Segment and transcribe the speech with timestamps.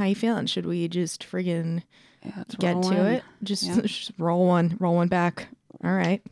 [0.00, 0.46] How you feeling?
[0.46, 1.82] Should we just friggin'
[2.24, 3.06] Yeah, get to in.
[3.16, 3.22] it?
[3.42, 5.48] Just, just roll one, roll one back.
[5.84, 6.22] All right.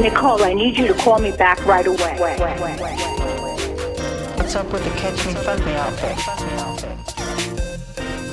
[0.00, 2.18] Nicole, I need you to call me back right away.
[4.34, 6.18] What's up with the Catch Me Fuck Me outfit?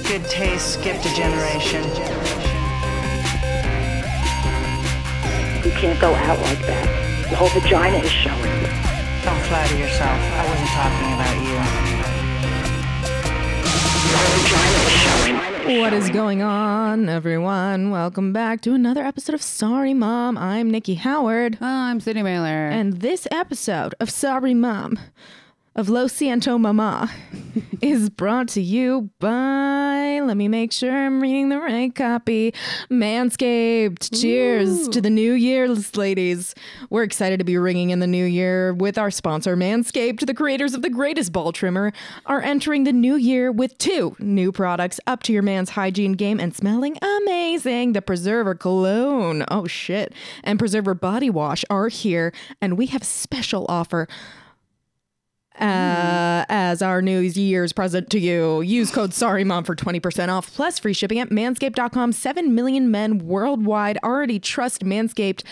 [0.07, 1.83] Good taste skipped a generation.
[5.63, 7.27] You can't go out like that.
[7.29, 8.64] The whole vagina is showing.
[9.25, 10.19] Don't flatter yourself.
[10.19, 11.57] I wasn't talking about you.
[14.11, 14.91] The whole vagina is
[15.65, 15.79] showing.
[15.79, 17.89] What is going on, everyone?
[17.89, 20.37] Welcome back to another episode of Sorry Mom.
[20.37, 22.67] I'm Nikki Howard, Oh, I'm Sydney Mailer.
[22.69, 24.99] and this episode of Sorry Mom
[25.75, 27.11] of Lo Siento Mama
[27.81, 32.53] is brought to you by, let me make sure I'm reading the right copy,
[32.89, 34.17] Manscaped.
[34.17, 36.55] Cheers to the new year, ladies.
[36.89, 40.25] We're excited to be ringing in the new year with our sponsor, Manscaped.
[40.25, 41.91] The creators of the greatest ball trimmer
[42.25, 46.39] are entering the new year with two new products up to your man's hygiene game
[46.39, 47.91] and smelling amazing.
[47.91, 53.05] The Preserver Cologne, oh shit, and Preserver Body Wash are here, and we have a
[53.05, 54.07] special offer
[55.59, 58.61] uh, as our New Year's present to you.
[58.61, 62.11] Use code Sorry Mom for 20% off plus free shipping at manscaped.com.
[62.11, 65.43] 7 million men worldwide already trust Manscaped.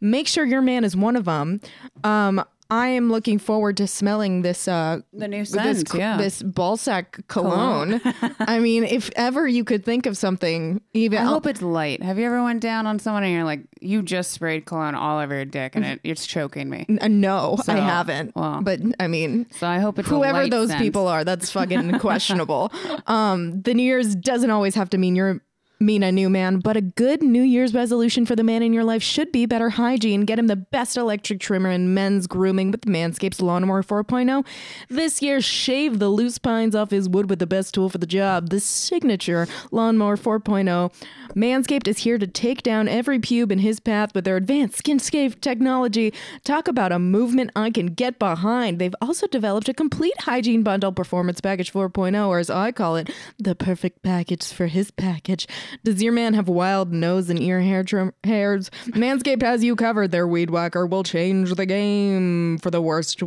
[0.00, 1.60] Make sure your man is one of them.
[2.04, 6.16] Um, I am looking forward to smelling this uh The new this, scent, yeah.
[6.16, 8.00] this ballsack cologne.
[8.38, 12.02] I mean, if ever you could think of something even I hope it's light.
[12.02, 15.18] Have you ever went down on someone and you're like, you just sprayed cologne all
[15.18, 16.86] over your dick and it, it's choking me.
[17.00, 18.34] Uh, no, I haven't.
[18.36, 18.60] well.
[18.62, 20.80] but I mean, So I hope it's whoever those scent.
[20.80, 22.72] people are that's fucking questionable
[23.06, 25.40] um the new year's doesn't always have to mean you're
[25.80, 28.84] mean a new man but a good new year's resolution for the man in your
[28.84, 30.26] life should be better hygiene.
[30.26, 34.44] Get him the best electric trimmer in men's grooming with manscaped's lawnmower 4.0
[34.88, 38.06] this year shave the loose pines off his wood with the best tool for the
[38.06, 40.92] job the signature lawnmower 4.0
[41.34, 45.40] manscaped is here to take down every pube in his path with their advanced skin-safe
[45.40, 46.12] technology.
[46.44, 48.78] Talk about a movement i can get behind.
[48.78, 53.10] They've also developed a complete hygiene bundle performance package 4.0 or as i call it
[53.38, 55.46] the perfect package for his package.
[55.84, 58.70] Does your man have wild nose and ear hair trim- hairs?
[58.88, 60.10] Manscaped has you covered.
[60.10, 63.22] Their weed whacker will change the game for the worst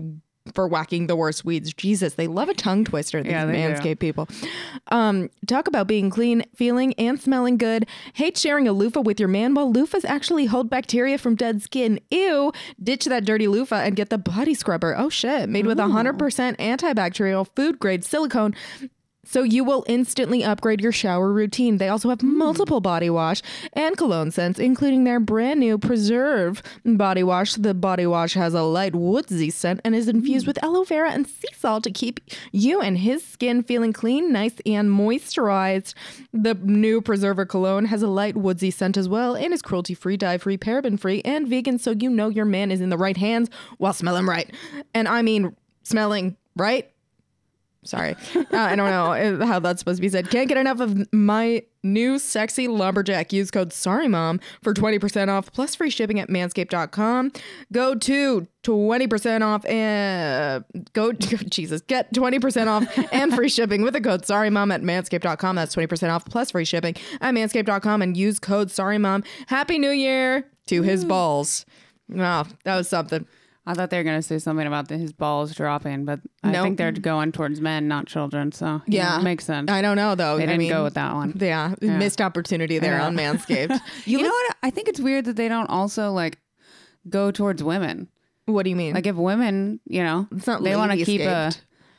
[0.54, 3.58] for whacking the worst weeds jesus they love a tongue twister these Yeah, they do.
[3.60, 4.28] manscaped people
[4.90, 7.88] um, talk about being clean, feeling, and smelling good.
[8.16, 9.54] Hate sharing a loofah with your man.
[9.54, 12.00] while loofahs actually hold bacteria from dead skin.
[12.12, 12.52] Ew.
[12.84, 14.94] Ditch that dirty loofah and get the body scrubber.
[14.98, 15.48] Oh shit.
[15.50, 16.18] Made with 100%
[16.58, 18.54] antibacterial food grade silicone.
[19.26, 21.78] So you will instantly upgrade your shower routine.
[21.78, 22.38] They also have hmm.
[22.38, 23.42] multiple body wash
[23.74, 27.54] and cologne scents, including their brand new Preserve body wash.
[27.54, 30.50] The body wash has a light woodsy scent and is infused hmm.
[30.50, 32.20] with aloe vera and sea salt to keep
[32.52, 35.94] you and his skin feeling clean, nice, and moisturized.
[36.34, 40.58] The new Preserver cologne has a light woodsy scent as well and is cruelty-free, dye-free,
[40.58, 44.26] paraben-free, and vegan, so you know your man is in the right hands while smelling
[44.26, 44.52] right.
[44.94, 46.93] And I mean smelling right.
[47.84, 48.16] Sorry.
[48.36, 50.30] Uh, I don't know how that's supposed to be said.
[50.30, 53.34] Can't get enough of my new sexy lumberjack.
[53.34, 57.32] Use code Sorry Mom for 20% off plus free shipping at manscaped.com.
[57.72, 60.64] Go to 20% off and
[60.94, 61.12] go,
[61.50, 65.56] Jesus, get 20% off and free shipping with the code Sorry Mom at manscaped.com.
[65.56, 69.24] That's 20% off plus free shipping at manscaped.com and use code Sorry Mom.
[69.48, 71.66] Happy New Year to his balls.
[72.10, 73.28] Wow, that was something.
[73.66, 76.52] I thought they were going to say something about the, his balls dropping, but I
[76.52, 76.64] Nope.
[76.64, 78.52] think they're going towards men, not children.
[78.52, 79.20] So Yeah.
[79.20, 79.72] makes sense.
[79.72, 80.36] I don't know though.
[80.38, 81.34] they I didn't mean, go with that one.
[81.40, 83.06] Yeah, missed opportunity there Yeah.
[83.08, 83.80] on Manscaped.
[84.06, 84.56] You, know what?
[84.64, 86.40] I think it's weird that they don't also like
[87.10, 88.10] go towards women.
[88.46, 88.94] What do you mean?
[88.94, 91.52] Like if women, you know, they want to keep a.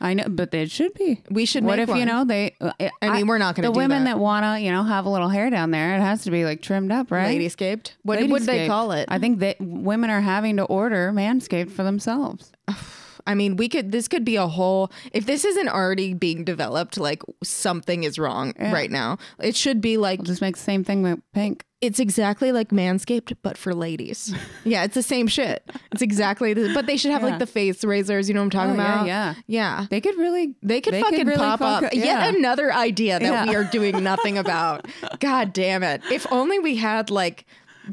[0.04, 1.22] I know, but they should be.
[1.30, 2.54] We should What if you know they?
[2.60, 4.12] uh, I mean, we're not gonna The do women that.
[4.16, 5.96] that, wanna, you know, have a little hair down there.
[5.96, 7.40] It has to be like trimmed up, right?
[7.40, 7.92] Ladyscaped.
[8.02, 9.06] What would they call it?
[9.08, 12.52] I think that women are having to order Manscaped for themselves.
[13.26, 13.90] I mean, we could.
[13.92, 14.90] This could be a whole.
[15.12, 19.18] If this isn't already being developed, like something is wrong right now.
[19.40, 21.64] It should be like we'll Just make the same thing with pink.
[21.80, 24.34] it's exactly like Manscaped, but for ladies.
[24.64, 25.68] yeah, it's the same shit.
[25.92, 26.52] It's exactly.
[26.54, 27.28] The, but they should have Yeah.
[27.30, 28.28] like the face razors.
[28.28, 29.06] You know what I'm talking Oh, about?
[29.06, 29.34] yeah.
[29.46, 29.86] yeah.
[29.90, 30.54] They could really.
[30.62, 31.94] They could fucking really pop fuck- up.
[31.94, 32.04] yeah.
[32.26, 33.46] Yet another idea that Yeah.
[33.46, 34.86] we are doing nothing about.
[35.20, 36.02] God damn it.
[36.10, 37.46] If only we had like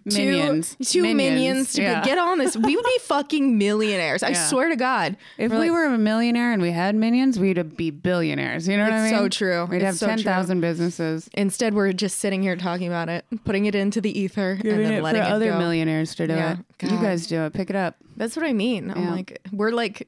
[0.06, 0.76] Minions.
[0.84, 2.04] two minions, Minions, to yeah.
[2.04, 2.56] get on this.
[2.56, 4.24] We would be fucking millionaires.
[4.24, 4.46] I Yeah.
[4.48, 5.18] swear to God.
[5.38, 8.68] If We're we like- were a millionaire and we had minions, we'd be billionaires.
[8.68, 9.14] You know what I mean?
[9.14, 9.66] so true.
[9.66, 11.30] We'd It's have so ten thousand businesses.
[11.34, 15.02] Instead, we're just sitting here talking about it, putting it into the ether, and then
[15.04, 15.58] letting other go.
[15.58, 16.58] millionaires to do Yeah.
[16.82, 16.92] it.
[16.92, 17.54] You guys do it.
[17.54, 17.96] Pick it up.
[18.18, 18.92] That's what I mean.
[18.92, 20.08] I'm like, we're like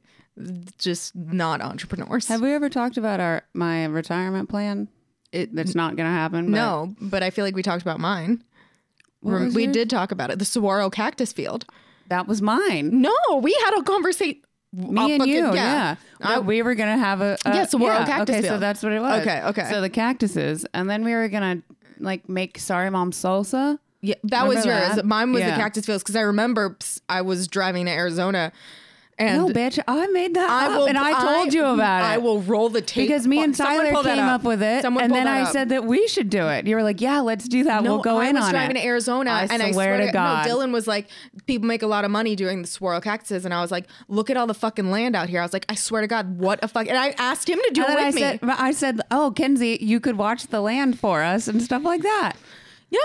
[0.79, 2.27] just not entrepreneurs.
[2.27, 4.87] Have we ever talked about our my retirement plan?
[5.31, 6.45] It- That's not going to happen.
[6.45, 8.43] but- no, but I feel like we talked about mine.
[9.23, 9.73] What Rem- was we yours?
[9.73, 10.39] did talk about it.
[10.39, 11.65] The saguaro cactus field.
[12.09, 13.01] That was mine.
[13.01, 13.11] No,
[13.41, 14.41] we had a conversation.
[14.73, 15.95] Me and you, yeah.
[16.21, 18.61] I- That we were gonna have a, a Yeah, saguaro cactus Okay, so field.
[18.61, 19.21] that's what it was.
[19.21, 19.67] Okay, okay.
[19.69, 21.61] So the cactuses, and then we were gonna
[21.99, 23.79] like make sorry mom salsa.
[24.01, 24.95] Yeah, that was Remember yours.
[24.97, 25.05] that?
[25.05, 25.55] Mine was the Yeah.
[25.57, 28.51] cactus fields because I remember ps- I was driving to Arizona,
[29.23, 30.85] and no, bitch, I made that I up, will.
[30.87, 32.05] and I told you about it.
[32.05, 34.43] I will roll the tape because me and Tyler came up.
[34.43, 35.51] with it, Someone and then I up.
[35.51, 36.67] said that we should do it.
[36.67, 37.83] You were like, "Yeah, let's do that.
[37.83, 40.47] No, we'll go I in was driving to Arizona, I and I swear to God.
[40.47, 40.55] no.
[40.57, 41.07] Dylan was like,
[41.47, 44.29] people make a lot of money doing the swirl cactuses, and I was like, look
[44.29, 45.39] at all the fucking land out here.
[45.39, 46.87] I was like, I swear to God, what a fuck.
[46.87, 48.21] And I asked him to do And it then I with me.
[48.21, 52.01] said, I said, "Oh, Kenzie, you could watch the land for us and stuff like
[52.01, 52.33] that."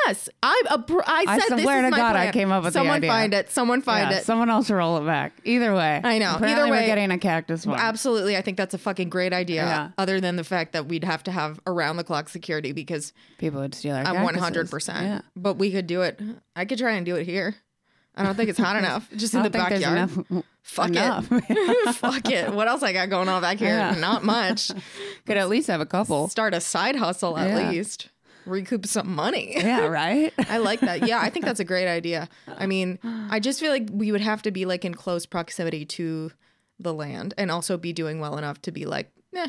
[0.07, 0.63] Yes, I.
[0.69, 2.79] appro- I I said this swear is to my God, I came up with the
[2.79, 3.11] Someone idea.
[3.11, 3.51] find it.
[3.51, 4.25] Someone find Yeah, it.
[4.25, 5.33] Someone else roll it back.
[5.45, 6.35] Either way, I know.
[6.37, 7.79] Apparently Either way- we're getting a cactus one.
[7.81, 9.63] Absolutely, I think that's a fucking great idea.
[9.65, 9.89] Yeah.
[9.99, 13.61] Other than the fact that we'd have to have around the clock security because People
[13.61, 14.05] would steal our.
[14.05, 15.25] I'm one hundred percent.
[15.35, 16.21] But we could do it.
[16.55, 17.55] I could try and do it here.
[18.15, 19.09] I don't think it's hot enough.
[19.17, 19.83] Just in I the backyard.
[19.83, 20.19] enough.
[20.63, 21.29] Fuck enough.
[21.31, 21.95] it.
[21.95, 22.53] Fuck it.
[22.53, 23.69] What else I got going on back here?
[23.69, 23.95] Yeah.
[23.95, 24.71] Not much.
[25.25, 26.29] Could at least have a couple.
[26.29, 28.09] Start a side hustle at least.
[28.49, 29.55] Recoup some money.
[29.57, 30.33] Yeah, right.
[30.49, 31.07] I like that.
[31.07, 32.29] Yeah, I think that's a great idea.
[32.47, 32.99] I mean,
[33.31, 36.33] I just feel like we would have to be like in close proximity to
[36.81, 39.49] the land and also be doing well enough to be like, nah.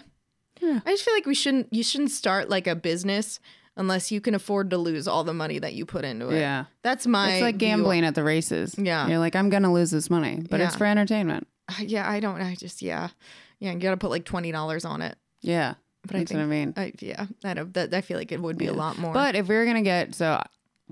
[0.61, 3.39] I just feel like we shouldn't you shouldn't start like a business
[3.77, 6.39] unless you can afford to lose all the money that you put into it.
[6.39, 6.65] Yeah.
[6.83, 7.69] That's my It's like view.
[7.69, 8.75] gambling at the races.
[8.77, 9.07] Yeah.
[9.07, 11.47] You're like, I'm gonna lose this money, but it's for entertainment.
[11.69, 13.09] Uh, yeah, I don't I just yeah.
[13.59, 15.17] Yeah, you got to put like $20 on it.
[15.41, 15.75] Yeah.
[16.05, 16.73] But I That's think what I mean.
[16.77, 19.13] I, yeah, I don't, that I feel like it would be a lot more.
[19.13, 20.41] But if we were gonna get so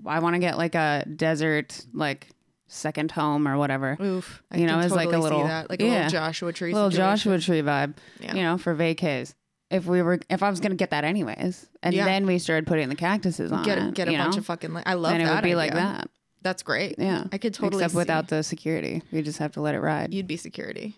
[0.06, 2.28] I wanna get like a desert like
[2.68, 3.98] second home or whatever.
[4.02, 5.92] oof, I you know, it's like a little- that, like a yeah.
[5.94, 7.10] little Joshua tree, little situation.
[7.32, 7.96] Joshua tree vibe.
[8.20, 8.36] Yeah.
[8.36, 9.34] You know, for vacays.
[9.72, 11.66] If we were if I was gonna get that anyways.
[11.82, 12.06] And Yeah.
[12.06, 14.40] then we started putting the cactuses on Get it, get a bunch know?
[14.40, 14.74] of fucking.
[14.74, 15.32] Li- I love then that.
[15.32, 16.10] it would be like that.
[16.42, 16.96] That's great.
[17.00, 17.24] Yeah.
[17.32, 17.80] I could totally.
[17.82, 19.02] Except see- without the security.
[19.12, 20.14] We just have to let it ride.
[20.14, 20.96] you'd be security.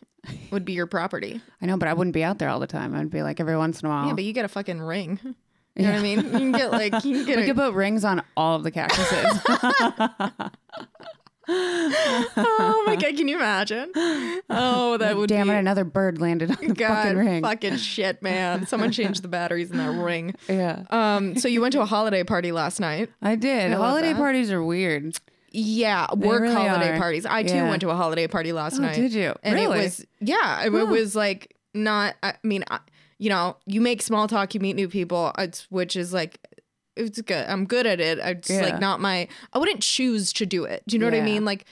[0.52, 1.42] Would be your property.
[1.62, 2.96] I know, but I wouldn't be out there all the time.
[2.96, 4.08] I'd be like every once in a while.
[4.08, 5.20] Yeah, but you get a fucking ring.
[5.76, 6.18] You know what I mean?
[6.26, 7.38] You can get like you can get.
[7.38, 9.40] we A, could put rings on all of the cactuses.
[11.52, 13.16] oh my god!
[13.18, 13.92] Can you imagine?
[14.50, 15.54] Oh, that would Damn be.
[15.54, 15.58] it!
[15.58, 17.42] Another bird landed on the God, fucking ring.
[17.44, 18.68] fucking shit, man!
[18.68, 20.36] Someone changed the batteries in that ring.
[20.48, 23.10] Yeah, Um, so you went to a holiday party last night.
[23.22, 23.72] I did.
[23.72, 25.18] I Holiday parties are weird.
[25.52, 26.98] Yeah, work really holiday are.
[26.98, 27.26] parties.
[27.26, 28.96] I too went to a holiday party last Oh, night.
[28.96, 29.34] did you?
[29.44, 29.80] And Really?
[29.80, 32.16] it was yeah, it, it was like not.
[32.24, 32.80] I mean, I,
[33.18, 35.32] you know, you make small talk, you meet new people.
[35.38, 36.40] It's which is like.
[36.96, 37.46] It's good.
[37.48, 38.20] I'm good at it.
[38.20, 38.62] It's Yeah.
[38.62, 39.30] like not my.
[39.54, 40.84] I wouldn't choose to do it.
[40.86, 41.46] Do you know what I mean?
[41.46, 41.64] Like,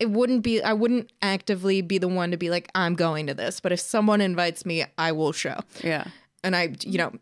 [0.00, 0.60] it wouldn't be.
[0.60, 3.60] I wouldn't actively be the one to be like, I'm going to this.
[3.60, 5.60] But if someone invites me, I will show.
[5.84, 6.06] Yeah.
[6.42, 7.12] And I, you know,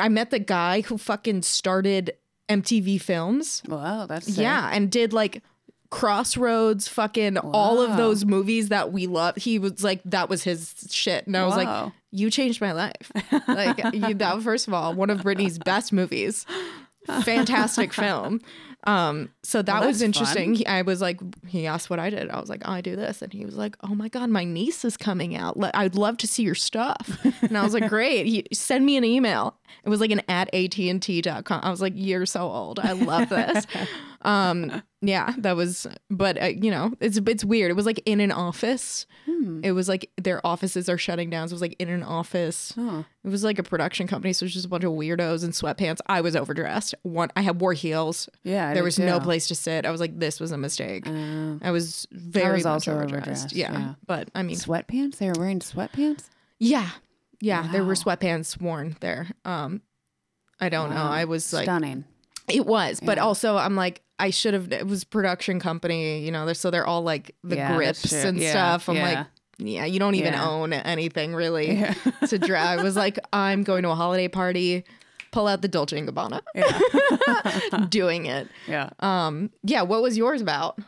[0.00, 2.14] I met the guy who fucking started
[2.48, 3.62] MTV Films.
[3.68, 4.38] Wow, that's sick.
[4.42, 5.42] Yeah, and did like
[5.92, 9.36] Crossroads, fucking all of those movies that we love.
[9.36, 13.12] He was like, that was his shit, and I was like, you changed my life.
[13.46, 14.42] like you, that.
[14.42, 16.46] First of all, one of Britney's best movies,
[17.22, 18.40] fantastic film.
[18.84, 20.54] Um, so that Well, was interesting.
[20.54, 22.30] He, I was like, he asked what I did.
[22.30, 24.42] I was like, oh, I do this, and he was like, oh my god, my
[24.44, 25.56] niece is coming out.
[25.56, 27.18] Let- I'd love to see your stuff.
[27.42, 28.26] And I was like, great.
[28.26, 29.56] He send me an email.
[29.84, 31.60] It was like an at AT&T.com.
[31.62, 32.80] I was like, you're so old.
[32.80, 33.66] I love this.
[34.22, 37.70] um, yeah, that was, but uh, you know, it's it's weird.
[37.70, 39.06] It was like in an office.
[39.62, 41.48] It was like their offices are shutting down.
[41.48, 42.72] So it was like in an office.
[42.76, 43.02] Huh.
[43.24, 45.50] It was like a production company, so it was just a bunch of weirdos in
[45.50, 45.98] sweatpants.
[46.06, 46.94] I was overdressed.
[47.02, 48.28] One, I had wore heels.
[48.44, 49.24] Yeah, I there did was no too.
[49.24, 49.84] place to sit.
[49.84, 51.06] I was like, this was a mistake.
[51.06, 53.22] Uh, I was very was much also overdressed.
[53.28, 53.72] overdressed, Yeah.
[53.72, 53.94] yeah.
[54.06, 55.18] but I mean, sweatpants?
[55.18, 56.28] They were wearing sweatpants?
[56.58, 56.90] yeah,
[57.40, 58.14] yeah, there were Wow.
[58.14, 59.28] sweatpants worn there.
[59.44, 59.82] Um,
[60.60, 60.96] I don't know.
[60.96, 61.10] Wow.
[61.10, 62.04] I was like, Stunning.
[62.52, 63.24] It was, but Yeah.
[63.24, 64.72] also I'm like, I should have.
[64.72, 66.46] It was production company, you know.
[66.46, 68.88] They're, so they're all like the Yeah, grips and Yeah, stuff.
[68.88, 69.04] I'm yeah.
[69.18, 69.26] like,
[69.58, 70.48] yeah, you don't even Yeah.
[70.48, 71.94] own anything really Yeah.
[72.28, 74.84] to drag, I was like, I'm going to a holiday party.
[75.32, 76.40] Pull out the Dolce and Gabbana.
[77.90, 78.48] Doing it.
[78.68, 78.90] Yeah.
[79.00, 79.82] Um, yeah.
[79.82, 80.78] What was yours about?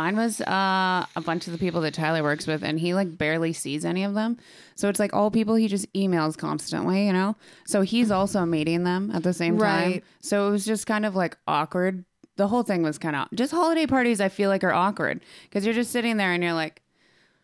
[0.00, 3.18] Mine was uh, a bunch of the people that Tyler works with, and he like
[3.18, 4.38] barely sees any of them.
[4.74, 7.36] So it's like all people he just emails constantly, you know?
[7.66, 9.90] So he's also meeting them at the same time.
[9.92, 10.04] Right.
[10.22, 12.06] So it was just kind of like awkward.
[12.36, 15.66] The whole thing was kind of just holiday parties, I feel like are awkward because
[15.66, 16.80] you're just sitting there and you're like,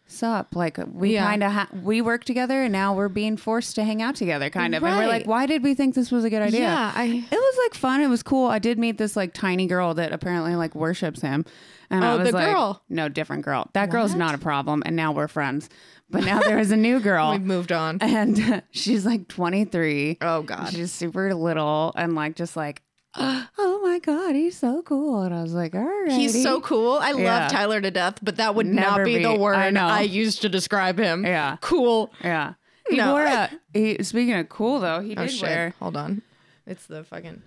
[0.07, 0.57] sup?
[0.57, 1.27] Like we Yeah.
[1.27, 4.49] kind of ha- we work together, and now we're being forced to hang out together,
[4.49, 4.83] kind of.
[4.83, 6.61] And we're like, why did we think this was a good idea?
[6.61, 8.01] Yeah, I- It was like fun.
[8.01, 8.47] It was cool.
[8.49, 11.45] I did meet this like tiny girl that apparently like worships him,
[11.91, 12.83] and I Oh, was the like, girl.
[12.89, 13.71] no, different girl.
[13.75, 15.69] That girl's not a problem, and now we're friends.
[16.09, 17.31] But now there is a new girl.
[17.33, 17.99] We've moved on.
[18.01, 20.19] and she's like 23.
[20.21, 20.73] Oh, God.
[20.73, 22.83] She's super little and like just like,
[23.17, 25.23] oh my god, he's so cool.
[25.23, 26.93] And I was like, all right, He's so cool.
[27.01, 27.25] I Yeah.
[27.41, 29.87] love Tyler to death, but that would not Never be, the word I know.
[29.87, 31.25] I used to describe him.
[31.25, 31.57] Yeah.
[31.61, 32.13] Cool.
[32.23, 32.55] Yeah.
[32.89, 33.11] He No.
[33.15, 33.51] wore a.
[33.75, 35.43] He, speaking of cool though, he Oh did shit.
[35.43, 35.75] wear.
[35.81, 36.23] Hold on.
[36.67, 37.43] It's the fucking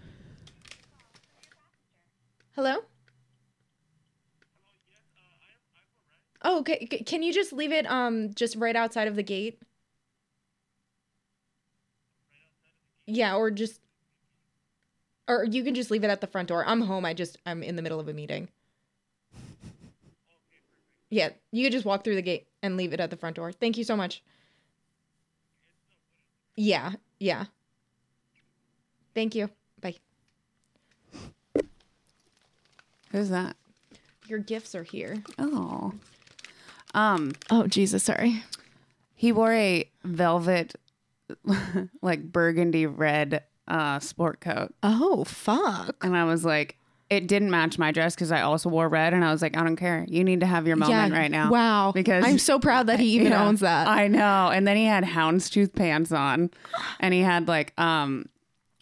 [2.55, 2.75] Hello?
[6.49, 6.87] Oh, okay.
[6.87, 9.61] Can you just leave it um just right outside of the gate?
[13.05, 13.79] Yeah, or just
[15.27, 16.63] or you can just leave it at the front door.
[16.65, 17.05] I'm home.
[17.05, 18.47] I just I'm in the middle of a meeting.
[21.11, 23.51] Yeah, you could just walk through the gate and leave it at the front door.
[23.51, 24.23] Thank you so much.
[26.55, 27.45] Yeah, yeah.
[29.13, 29.51] Thank you.
[29.79, 29.97] Bye.
[33.11, 33.55] Who's that?
[34.27, 35.21] Your gifts are here.
[35.37, 35.93] Oh.
[36.93, 38.43] Um, Oh, Jesus, sorry.
[39.15, 40.75] he wore a velvet,
[42.01, 46.03] like burgundy red, uh, sport coat, Oh, fuck.
[46.03, 46.75] and I was like,
[47.09, 49.63] it didn't match my dress because I also wore red, and I was like, I
[49.63, 50.05] don't care.
[50.07, 51.49] You need to have your moment right now.
[51.51, 51.91] Wow.
[51.91, 53.87] Because I'm so proud that he even Yeah, owns that.
[53.87, 54.49] I know.
[54.53, 56.51] And then he had houndstooth pants on,
[56.99, 58.29] and he had like um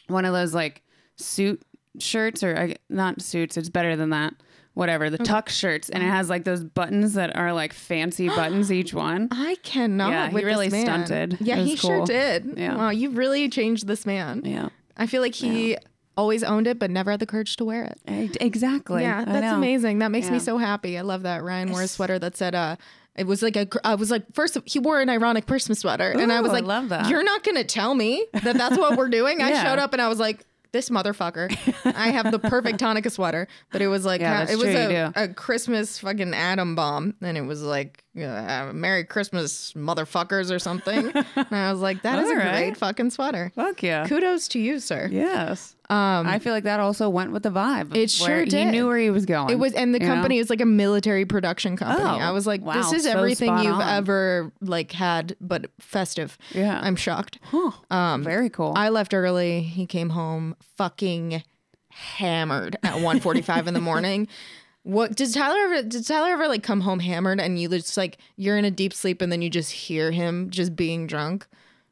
[0.08, 0.82] one of those like
[1.16, 1.62] suit
[2.00, 3.56] shirts or not suits.
[3.56, 4.34] It's better than that.
[4.78, 8.72] Whatever the tuck shirts, and it has like those buttons that are like fancy buttons
[8.72, 9.28] each one.
[9.32, 10.12] I cannot.
[10.12, 11.38] Yeah, he really stunted.
[11.42, 12.54] Yeah, he sure did.
[12.56, 12.76] Yeah.
[12.76, 14.44] Wow, you've really changed this man.
[14.46, 15.78] Yeah, I feel like he
[16.16, 18.38] always owned it, but never had the courage to wear it.
[18.40, 19.02] Exactly.
[19.02, 20.00] yeah, that's amazing.
[20.00, 20.98] That makes me so happy.
[20.98, 22.76] I love that Ryan wore a sweater that said, uh,
[23.16, 26.12] it was like a, I was like, first, he wore an ironic Christmas sweater.
[26.12, 27.10] and I Ooh, was I like, love that.
[27.10, 29.42] You're not going to tell me that that's what we're doing.
[29.42, 31.56] I showed up and I was like, this motherfucker.
[31.96, 34.74] I have the perfect Hanukkah sweater, but it was like, Yeah, that's it was true,
[34.74, 35.20] you a, do.
[35.22, 37.16] a Christmas fucking atom bomb.
[37.22, 41.12] And it was like, uh, Merry Christmas, motherfuckers, or something.
[41.36, 42.52] and I was like, that is a right.
[42.52, 43.52] great fucking sweater.
[43.56, 44.08] Fuck yeah.
[44.08, 45.10] Kudos to you, sir.
[45.12, 45.76] Yes.
[45.90, 47.96] Um, I feel like that also went with the vibe.
[47.96, 48.54] It sure did.
[48.54, 49.50] He knew where he was going.
[49.50, 50.16] It was, and the you know?
[50.16, 52.04] company was like a military production company.
[52.04, 53.88] Oh, I was like, wow, this is so everything you've on.
[53.88, 56.38] ever like had, but festive.
[56.52, 56.80] Yeah.
[56.84, 57.40] I'm shocked.
[57.44, 57.72] Huh.
[57.90, 58.74] Um, Very cool.
[58.76, 59.62] I left early.
[59.62, 61.44] He came home fucking
[61.90, 64.28] hammered at 1.45 in the morning.
[64.88, 65.84] What did Tyler ever?
[65.84, 68.94] Did Tyler ever like come home hammered and you just like you're in a deep
[68.94, 71.46] sleep and then you just hear him just being drunk?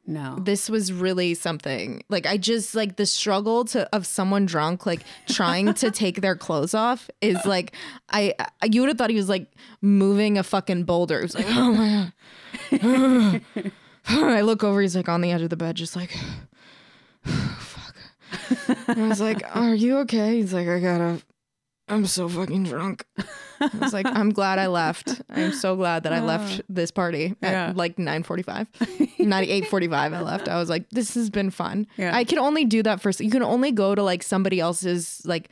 [0.06, 0.36] no.
[0.40, 5.00] this was really something like i just like the struggle to of someone drunk like
[5.28, 7.72] trying to take their clothes off is like
[8.10, 9.50] i, I you would have thought he was like
[9.80, 12.12] moving a fucking boulder it was like oh my
[12.70, 13.42] god
[14.08, 16.16] i look over he's like on the edge of the bed just like
[17.24, 17.96] fuck
[18.88, 21.20] i was like are you okay he's like i gotta
[21.88, 23.04] i'm so fucking drunk
[23.58, 25.22] I was like, I'm glad I left.
[25.30, 27.72] I'm so glad that I left this party at Yeah.
[27.74, 28.66] like 9:45.
[29.18, 30.46] 98:45 I left.
[30.46, 31.86] I was like, this has been fun.
[31.96, 32.14] Yeah.
[32.14, 35.48] I can only do that for you can only go to like somebody else's like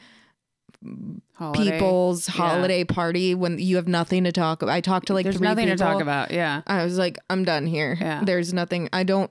[1.36, 1.70] Holiday.
[1.72, 2.34] people's Yeah.
[2.34, 4.72] holiday party when you have nothing to talk about.
[4.72, 6.02] I talked to like There's three nothing to talk people.
[6.02, 6.30] about.
[6.30, 6.60] Yeah.
[6.66, 7.96] I was like, I'm done here.
[7.98, 8.22] Yeah.
[8.22, 8.90] There's nothing.
[8.92, 9.30] I don't.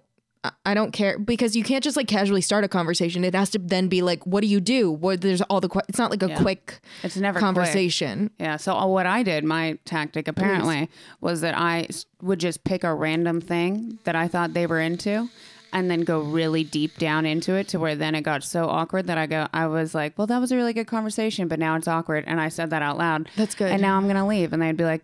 [0.65, 3.23] I- don't care because you can't just like casually start a conversation.
[3.23, 4.91] It has to then be like, what do you do?
[4.91, 5.69] What there's all the.
[5.69, 6.37] que- It's not like a Yeah.
[6.41, 7.45] quick It's never quick.
[7.45, 8.29] conversation.
[8.39, 8.57] Yeah.
[8.57, 10.89] So uh, what I did, my tactic apparently,
[11.21, 11.87] was that I
[12.21, 15.29] would just pick a random thing that I thought they were into,
[15.71, 19.07] and then go really deep down into it to where then it got so awkward
[19.07, 21.75] that I go, I was like, well, that was a really good conversation, but now
[21.75, 23.29] it's awkward, and I said that out loud.
[23.35, 23.71] That's good.
[23.71, 25.03] And now I'm gonna leave, and they'd be like,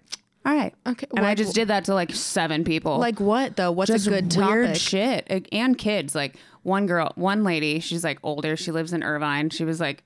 [0.50, 0.74] all right.
[0.88, 2.98] Okay, And I just did that to like seven people.
[2.98, 3.72] Like what though?
[3.72, 4.82] What's just a good weird topic?
[4.82, 5.48] shit.
[5.51, 6.15] And kids.
[6.15, 8.58] Like one girl one lady she's like older.
[8.58, 9.50] She lives in irvine.
[9.50, 10.03] She was like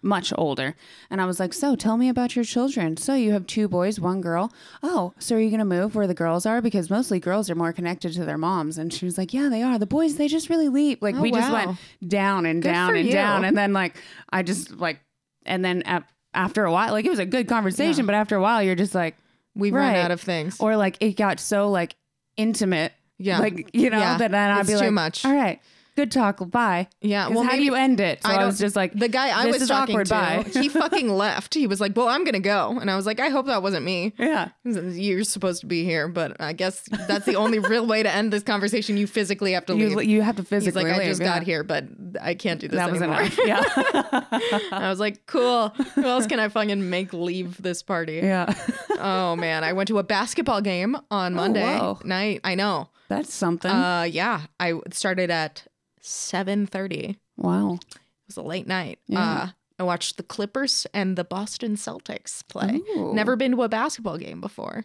[0.00, 0.76] much older.
[1.10, 2.96] And i was like so tell me about your children.
[2.96, 4.52] So you have two boys one girl.
[4.82, 6.60] Oh so are you going to move where the girls are?
[6.60, 8.78] Because mostly girls are more connected to their moms.
[8.78, 9.78] And she was like yeah they are.
[9.78, 12.94] The boys they just really leap like Oh, we just went down and Good down
[12.96, 13.12] and you.
[13.12, 13.44] down.
[13.44, 13.96] And then like
[14.30, 15.00] i just like
[15.46, 16.04] and then at,
[16.34, 18.94] after a while like it was a good conversation but after a while you're just
[18.94, 19.16] like
[19.58, 20.56] We've run out of things.
[20.60, 21.96] or like it got so like
[22.36, 23.40] intimate Yeah.
[23.40, 24.16] like you know Yeah.
[24.18, 25.24] that then i'd It's be too like much.
[25.24, 25.60] all right
[25.98, 26.48] good talk.
[26.50, 26.86] Bye.
[27.00, 27.26] Yeah.
[27.28, 28.22] well, how do you end it?
[28.22, 30.06] So I, don't- was just like, the guy I was talking awkward.
[30.06, 30.14] to.
[30.14, 30.44] Bye.
[30.52, 31.54] he fucking left.
[31.54, 33.84] He was like, "Well, I'm gonna go," and I was like, "I hope that wasn't
[33.84, 34.50] me." yeah.
[34.64, 38.32] You're supposed to be here, but I guess that's the only real way to end
[38.32, 38.96] this conversation.
[38.96, 39.90] You physically have to leave.
[39.90, 41.34] You, you have to He's physically like, I just yeah.
[41.34, 41.84] got here, but
[42.20, 43.22] I can't do this That was anymore.
[43.22, 43.38] enough.
[43.44, 43.62] Yeah.
[44.72, 45.70] I was like, cool.
[45.96, 48.20] Who else can I fucking make leave this party?
[48.22, 48.54] yeah.
[49.00, 51.98] Oh man, I went to a basketball game on Monday whoa.
[52.04, 52.40] night.
[52.44, 52.88] I know.
[53.08, 53.70] That's something.
[53.70, 55.66] Uh, yeah, I started at
[56.08, 57.18] seven thirty.
[57.36, 57.74] Wow.
[57.74, 58.98] It was a late night.
[59.06, 59.20] Yeah.
[59.20, 59.48] Uh,
[59.78, 62.80] I watched the Clippers and the Boston Celtics play.
[62.96, 63.12] Ooh.
[63.14, 64.84] Never been to a basketball game before.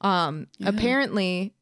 [0.00, 1.54] Um, apparently,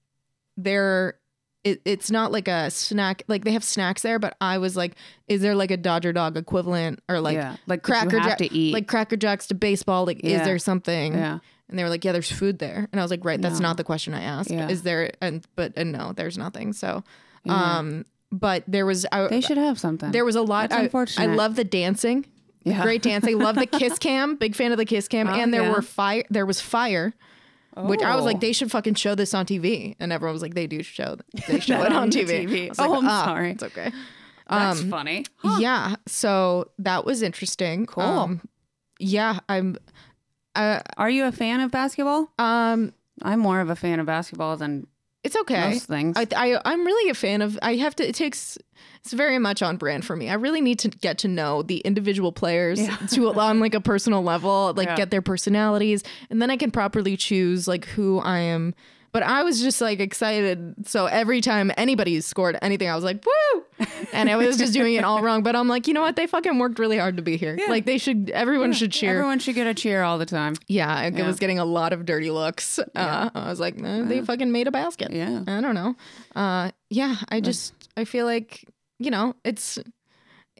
[0.56, 1.18] they're.
[1.64, 3.24] It, it's not like a snack.
[3.26, 4.94] Like they have snacks there, but I was like,
[5.26, 7.56] is there like a Dodger Dog equivalent or like yeah.
[7.66, 8.72] Like Cracker Jack- to eat.
[8.72, 10.06] like Cracker Jacks to baseball?
[10.06, 11.14] Like, is there something?
[11.14, 11.38] yeah.
[11.68, 12.88] And they were like, yeah, there's food there.
[12.92, 13.66] And I was like, right, that's No.
[13.70, 14.52] not the question I asked.
[14.52, 14.68] Yeah.
[14.68, 15.10] Is there?
[15.20, 16.72] And but and no, there's nothing.
[16.72, 17.02] So,
[17.44, 17.78] Yeah.
[17.78, 20.10] um, but there was I, They should have something.
[20.12, 20.70] there was a lot.
[20.70, 21.30] That's I, unfortunate.
[21.30, 22.26] I love the dancing.
[22.64, 22.82] Yeah.
[22.82, 23.38] Great dancing.
[23.38, 24.36] Love the kiss cam.
[24.36, 25.28] Big fan of the kiss cam.
[25.28, 25.72] Oh, and there yeah.
[25.72, 26.24] were fire.
[26.30, 27.14] There was fire.
[27.76, 28.40] Which I was like, Oh.
[28.40, 31.60] they should fucking show this on TV, and everyone was like, they do show, they
[31.68, 32.46] show it on on TV.
[32.48, 32.64] TV.
[32.66, 33.92] I was like, Oh, I'm "Ah, sorry." it's okay.
[34.48, 35.26] That's um, funny.
[35.58, 37.84] Yeah, so that was interesting.
[37.84, 38.40] Cool.
[38.98, 39.76] yeah, I'm.
[40.54, 42.32] Uh, Are you a fan of basketball?
[42.38, 44.86] um, I'm more of a fan of basketball than
[45.26, 45.70] it's okay.
[45.70, 46.16] most things.
[46.16, 47.58] I, I I'm really a fan of.
[47.62, 48.08] I have to.
[48.08, 48.56] It takes.
[49.00, 50.28] It's very much on brand for me.
[50.30, 52.96] I really need to get to know the individual players Yeah.
[53.12, 54.96] to on like a personal level, like Yeah.
[54.96, 58.74] get their personalities, and then I can properly choose like who I am.
[59.16, 60.86] But I was just like excited.
[60.86, 63.86] So every time anybody scored anything, I was like, woo!
[64.12, 65.42] And I was just doing it all wrong.
[65.42, 66.16] But I'm like, you know what?
[66.16, 67.56] They fucking worked really hard to be here.
[67.58, 67.70] Yeah.
[67.70, 69.12] Like they should, everyone should cheer.
[69.12, 70.52] Everyone should get a cheer all the time.
[70.68, 71.26] Yeah, I Yeah.
[71.26, 72.78] was getting a lot of dirty looks.
[72.78, 75.10] Uh, I was like, eh, they fucking made a basket.
[75.12, 75.44] Yeah.
[75.46, 75.96] I don't know.
[76.34, 78.66] Uh, yeah, I just I feel like
[78.98, 79.78] you know it's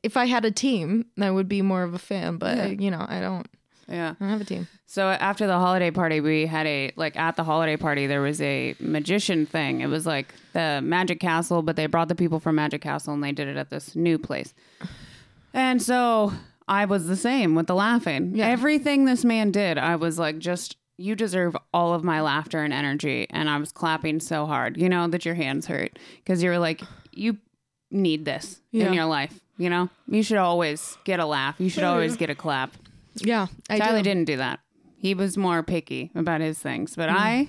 [0.02, 2.38] if I had a team, I would be more of a fan.
[2.38, 2.66] But Yeah.
[2.68, 3.46] you know, I don't.
[3.88, 4.14] Yeah.
[4.20, 4.66] I have a team.
[4.86, 8.40] So after the holiday party, we had a like at the holiday party there was
[8.40, 9.80] a magician thing.
[9.80, 13.22] It was like the Magic Castle, but they brought the people from Magic Castle and
[13.22, 14.54] they did it at this new place.
[15.54, 16.32] And so
[16.68, 18.32] I was the same with the laughing.
[18.34, 18.48] Yeah.
[18.48, 22.72] Everything this man did, I was like just you deserve all of my laughter and
[22.72, 24.76] energy and I was clapping so hard.
[24.76, 26.80] You know that your hands hurt because you were like
[27.12, 27.38] you
[27.90, 28.86] need this Yeah.
[28.88, 29.88] in your life, you know?
[30.08, 31.54] You should always get a laugh.
[31.58, 32.72] You should always get a clap.
[33.24, 34.04] Yeah, I Tyler do.
[34.04, 34.60] didn't do that.
[34.98, 37.14] He was more picky about his things, but Mm.
[37.16, 37.48] I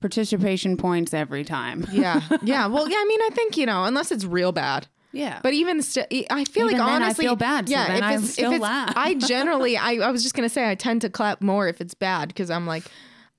[0.00, 1.86] participation points every time.
[1.92, 2.66] Yeah, yeah.
[2.74, 2.96] Well, yeah.
[2.98, 4.86] I mean, I think you know, unless it's real bad.
[5.12, 5.38] Yeah.
[5.42, 8.02] But even still, I feel Even like then I honestly, feel bad, so Yeah, if
[8.02, 8.92] I it's, still if it's, laugh.
[8.96, 11.94] I generally, I, I was just gonna say, I tend to clap more if it's
[11.94, 12.82] bad because I'm like,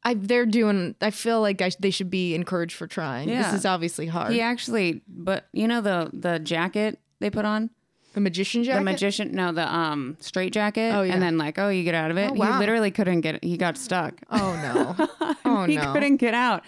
[0.04, 0.95] I they're doing.
[1.02, 3.28] I feel like I, they should be encouraged for trying.
[3.28, 3.43] Yeah.
[3.43, 4.32] This is obviously hard.
[4.32, 7.69] he actually, but you know the the jacket they put on
[8.15, 8.80] The magician jacket.
[8.80, 11.13] the magician, no, the um straight jacket, Oh, yeah.
[11.13, 12.32] and then like oh you get out of it.
[12.32, 12.54] Oh, wow.
[12.54, 13.43] He literally couldn't get.
[13.43, 14.19] He got stuck.
[14.32, 15.36] Oh no.
[15.45, 15.82] Oh he no.
[15.82, 16.63] He couldn't get out,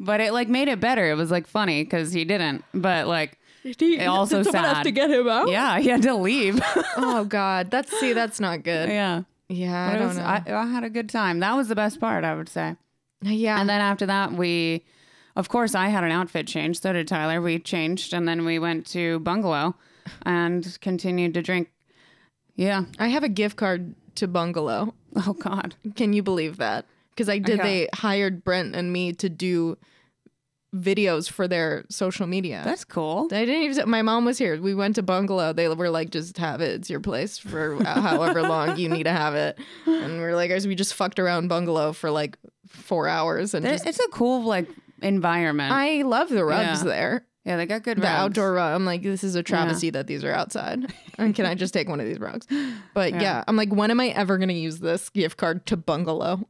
[0.00, 1.10] but it like made it better.
[1.10, 4.82] It was like funny because he didn't, but like It also Did someone have sad.
[4.84, 5.48] to get him out?
[5.48, 6.60] yeah, he had to leave.
[6.96, 7.70] Oh God.
[7.70, 8.12] That's see.
[8.12, 8.88] That's not good.
[8.88, 9.22] Yeah.
[9.48, 9.88] yeah.
[9.88, 10.24] I But don't was, know.
[10.24, 11.40] I, I had a good time.
[11.40, 12.76] That was the best part, I would say.
[13.22, 13.60] yeah.
[13.60, 14.84] And then after that, we,
[15.36, 16.80] of course, I had an outfit change.
[16.80, 17.40] So did Tyler.
[17.42, 19.74] We changed, and then we went to Bungalow
[20.24, 21.70] and continued to drink.
[22.56, 22.84] Yeah.
[22.98, 24.94] I have a gift card to Bungalow.
[25.26, 25.74] Oh God.
[25.96, 26.86] Can you believe that?
[27.10, 27.58] Because I did.
[27.58, 27.62] Yeah.
[27.64, 29.76] They hired Brent and me to do
[30.74, 32.62] videos for their social media.
[32.64, 33.26] That's cool.
[33.30, 33.90] I didn't even.
[33.90, 34.60] My mom was here.
[34.60, 35.52] We went to bungalow.
[35.52, 36.70] They were like, "Just have it.
[36.72, 40.66] It's your place for however long you need to have it." And we're like, "Guys,
[40.66, 42.38] we just fucked around bungalow for like
[42.68, 44.66] four hours." And It- just, It's a cool like
[45.02, 45.72] environment.
[45.72, 46.88] I love the rugs Yeah.
[46.88, 47.26] there.
[47.44, 48.10] Yeah, they got good The rugs.
[48.12, 48.74] outdoor rug.
[48.74, 50.92] I'm like, this is a travesty that these are outside.
[51.18, 52.46] and can I just take one of these rugs?
[52.94, 53.42] But yeah.
[53.48, 56.46] I'm like, when am I ever going to use this gift card to bungalow?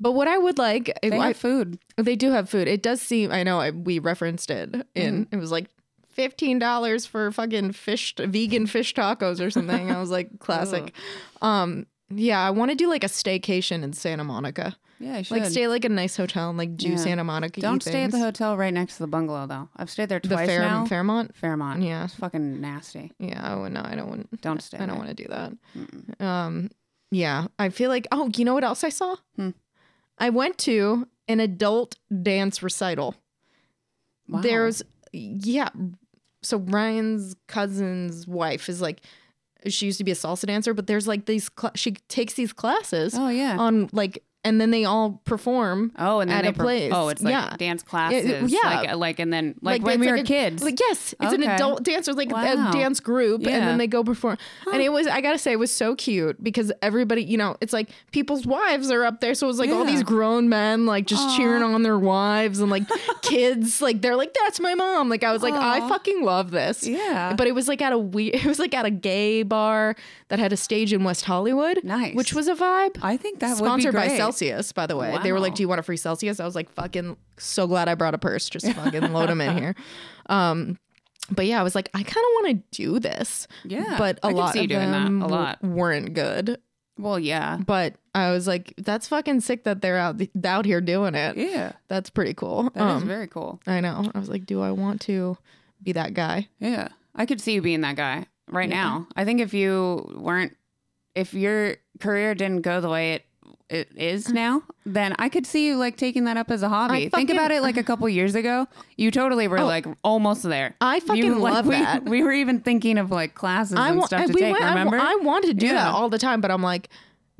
[0.00, 1.78] But what I would like, They I, have food.
[1.96, 2.68] They do have food.
[2.68, 3.32] It does seem.
[3.32, 3.58] I know.
[3.58, 5.24] I, we referenced it in.
[5.24, 5.34] Mm-hmm.
[5.34, 5.66] It was like
[6.08, 9.90] fifteen dollars for fucking fish, vegan fish tacos or something.
[9.90, 10.92] I was like, classic.
[11.42, 14.76] um, yeah, I want to do like a staycation in Santa Monica.
[15.00, 15.38] Yeah, I should.
[15.38, 16.96] Like stay like a nice hotel and like do Yeah.
[16.96, 17.60] Santa Monica.
[17.60, 19.68] Don't stay at the hotel right next to the bungalow though.
[19.76, 20.86] I've stayed there The twice Fair, now.
[20.86, 21.36] Fairmont.
[21.36, 21.82] Fairmont.
[21.82, 22.04] Yeah.
[22.04, 23.12] It's fucking nasty.
[23.18, 23.54] Yeah.
[23.54, 24.40] Oh no, I don't want.
[24.40, 26.24] Don't stay I don't want to do that.
[26.24, 26.70] Um,
[27.10, 28.06] yeah, I feel like.
[28.12, 29.16] Oh, you know what else I saw?
[29.36, 29.50] Hmm.
[30.18, 33.14] I went to an adult dance recital.
[34.28, 34.40] Wow.
[34.40, 34.82] There's
[35.12, 35.68] yeah.
[36.42, 39.00] So Ryan's cousin's wife is like
[39.66, 42.52] she used to be a salsa dancer, but there's like these cl- she takes these
[42.52, 43.56] classes Oh yeah.
[43.58, 45.92] on like and then they all perform.
[45.98, 46.92] Oh, and then at a per- place.
[46.94, 47.54] Oh, it's like yeah.
[47.56, 48.50] dance classes.
[48.52, 48.58] yeah.
[48.64, 50.62] like, uh, like and then like, when it's we like were a- kids.
[50.62, 52.70] Like yes, it's an adult dancers like Wow.
[52.70, 54.38] a dance group, and then they go perform.
[54.72, 57.72] And it was I gotta say it was so cute because everybody, you know, it's
[57.72, 61.06] like people's wives are up there, so it was like all these grown men like
[61.06, 62.84] just cheering on their wives and like
[63.22, 65.08] kids like they're like that's my mom.
[65.08, 66.86] Like I was like I fucking love this.
[66.86, 67.34] Yeah.
[67.36, 69.94] but it was like at a we it was like at a gay bar
[70.28, 71.80] that had a stage in West Hollywood.
[71.84, 72.14] Nice.
[72.14, 72.98] which was a vibe.
[73.02, 74.18] I think that Sponsored would be by great.
[74.38, 75.16] Celsius, by the way.
[75.22, 77.88] They were like, "Do you want a free Celsius?" I was like, "Fucking so glad
[77.88, 78.48] I brought a purse.
[78.48, 79.74] Just fucking load them in here."
[80.30, 80.78] Um,
[81.30, 83.48] but yeah, I was like, I kind of want to do this.
[83.64, 85.62] Yeah, but a I lot of them a lot.
[85.62, 86.58] weren't good.
[86.98, 91.14] Well, yeah, But I was like, that's fucking sick that they're out out here doing
[91.14, 91.36] it.
[91.36, 92.64] yeah, That's pretty cool.
[92.74, 93.60] that is Um, very cool.
[93.66, 94.10] I know.
[94.14, 95.38] I was like, do I want to
[95.82, 96.48] be that guy?
[96.58, 99.06] Yeah, I could see you being that guy right now.
[99.16, 100.56] I think if you weren't,
[101.14, 103.24] if your career didn't go the way it
[103.70, 104.32] it is mm.
[104.32, 107.00] now, then I could see you like taking that up as a hobby.
[107.00, 108.66] Think fucking- about it like a couple years ago.
[108.96, 109.66] You totally were oh.
[109.66, 110.74] like almost there.
[110.80, 112.04] I fucking You, like, love we, that.
[112.04, 114.52] We were even thinking of like classes and wa- stuff to we take.
[114.52, 114.98] went- I wa- remember?
[114.98, 115.74] I, wanted to do Yeah.
[115.74, 116.88] that all the time, but I'm like,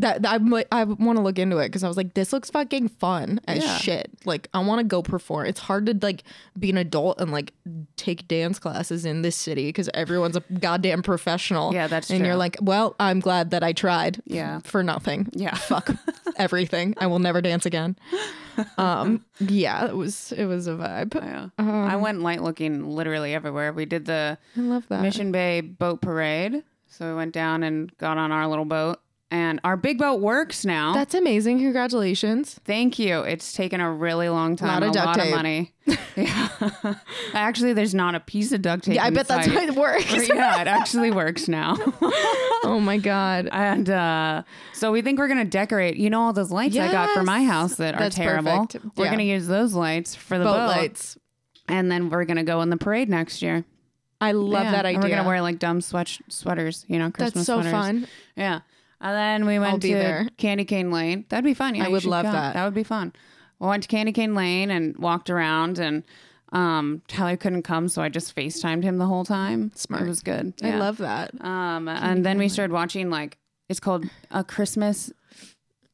[0.01, 2.33] that, that I'm like, I want to look into it because I was like, this
[2.33, 3.79] looks fucking fun as Yeah.
[3.79, 4.11] shit.
[4.25, 5.47] Like, I want to go perform.
[5.47, 6.23] It's hard to like
[6.59, 7.53] be an adult and like
[7.97, 11.73] take dance classes in this city because everyone's a goddamn professional.
[11.75, 14.23] Yeah, that's And you're like, well, I'm glad that I tried.
[14.25, 14.61] Yeah.
[14.65, 15.29] for nothing.
[15.33, 15.55] Yeah.
[15.57, 15.91] fuck
[16.37, 16.95] everything.
[16.99, 17.97] I will never dance again.
[18.77, 21.15] Um, yeah, it was it was a vibe.
[21.15, 21.49] Yeah.
[21.59, 23.73] I Um, went light looking literally everywhere.
[23.73, 25.03] We did the I love that.
[25.03, 26.63] Mission Bay boat parade.
[26.89, 29.01] So we went down and got on our little boat.
[29.31, 30.95] And our big boat works now.
[30.95, 31.59] That's amazing.
[31.59, 32.59] Congratulations.
[32.65, 33.21] Thank you.
[33.21, 34.83] It's taken a really long time.
[34.83, 35.27] Of a duct lot tape.
[35.27, 35.75] of money.
[36.17, 36.95] yeah.
[37.35, 38.95] Actually, there's not a piece of duct tape.
[38.95, 40.29] Yeah, I bet that's how it works.
[40.35, 41.77] yeah, it actually works now.
[42.65, 43.51] oh my god.
[43.53, 45.97] and uh, so we think we're gonna decorate.
[45.99, 48.67] You know all those lights I got for my house that are That's terrible.
[48.67, 48.97] perfect.
[48.97, 49.11] We're Yeah.
[49.11, 51.19] gonna use those lights for the boat, boat lights.
[51.69, 53.65] and then we're gonna go in the parade next year.
[54.23, 55.01] I love Yeah, that and idea.
[55.03, 57.73] we're gonna wear like dumb sweat sweaters, you know, Christmas That's so sweaters.
[57.73, 58.07] fun.
[58.35, 58.61] Yeah.
[59.01, 60.29] And then we went to there.
[60.39, 61.25] Candy Cane Lane.
[61.29, 61.75] That'd be fun.
[61.75, 62.55] Yeah, I would love that.
[62.55, 63.13] That would be fun.
[63.61, 66.05] We went to Candy Cane Lane and walked around and
[66.53, 69.71] um Tyler couldn't come, so I just FaceTimed him the whole time.
[69.75, 70.03] Smart.
[70.03, 70.55] It was good.
[70.63, 71.31] I love that.
[71.45, 75.13] um and then we started watching like it's called a Christmas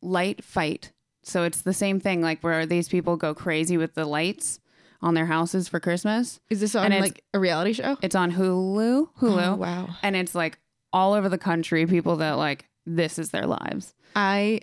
[0.01, 0.93] light fight.
[1.23, 4.61] So it's the same thing, like where these people go crazy with the lights
[5.03, 6.39] on their houses for Christmas.
[6.51, 7.97] Is this on like a reality show?
[8.03, 9.09] It's on Hulu.
[9.21, 9.47] Hulu.
[9.47, 9.89] Oh, wow.
[10.03, 10.59] And it's like
[10.93, 13.95] all over the country, people that like this is their lives.
[14.17, 14.61] I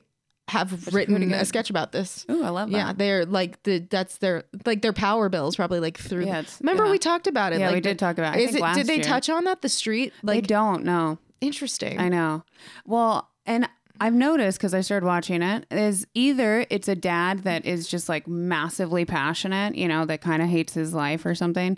[0.48, 2.26] have written a sketch about this.
[2.28, 2.78] Oh, I love that.
[2.78, 6.26] Yeah, they're like the that's their like their power bills probably like through.
[6.26, 6.92] Yeah, Remember yeah.
[6.92, 7.60] we talked about it.
[7.60, 8.42] Yeah, like we did talk about it.
[8.42, 8.76] I think it?
[8.76, 9.04] Did they year.
[9.04, 9.62] touch on that?
[9.62, 11.20] The street They don't know.
[11.40, 12.00] interesting.
[12.00, 12.44] I know.
[12.86, 13.70] Well, and
[14.02, 18.10] I've noticed because I started watching it is either it's a dad that is just
[18.10, 21.78] like massively passionate, you know, that kind of hates his life or something,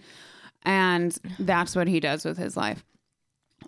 [0.64, 2.84] and that's what he does with his life,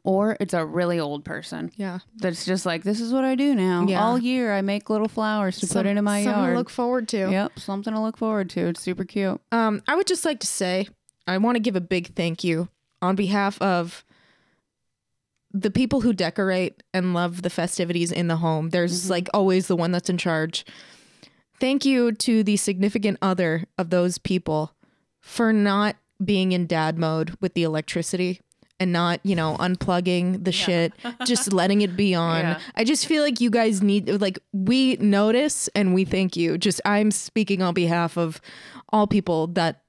[0.04, 3.56] or it's a really old person Yeah, that's just like this is what I do
[3.56, 3.86] now.
[3.88, 4.04] Yeah.
[4.04, 6.34] All year I make little flowers to put Some- into my yard.
[6.36, 7.18] something to look forward to.
[7.32, 8.68] Yep, something to look forward to.
[8.68, 9.40] It's super cute.
[9.52, 10.88] Um, I would just like to say
[11.28, 12.70] I want to give a big thank you
[13.02, 14.04] on behalf of
[15.52, 18.70] the people who decorate and love the festivities in the home.
[18.72, 20.66] There's like always the one that's in charge.
[21.60, 24.74] Thank you to the significant other of those people
[25.22, 28.42] for not being in dad mode with the electricity
[28.80, 30.94] and not, you know, unplugging the shit,
[31.26, 32.42] just letting it be on.
[32.42, 32.60] Yeah.
[32.76, 36.58] I just feel like you guys need like we notice and we thank you.
[36.58, 38.42] Just I'm speaking on behalf of
[38.90, 39.82] all people that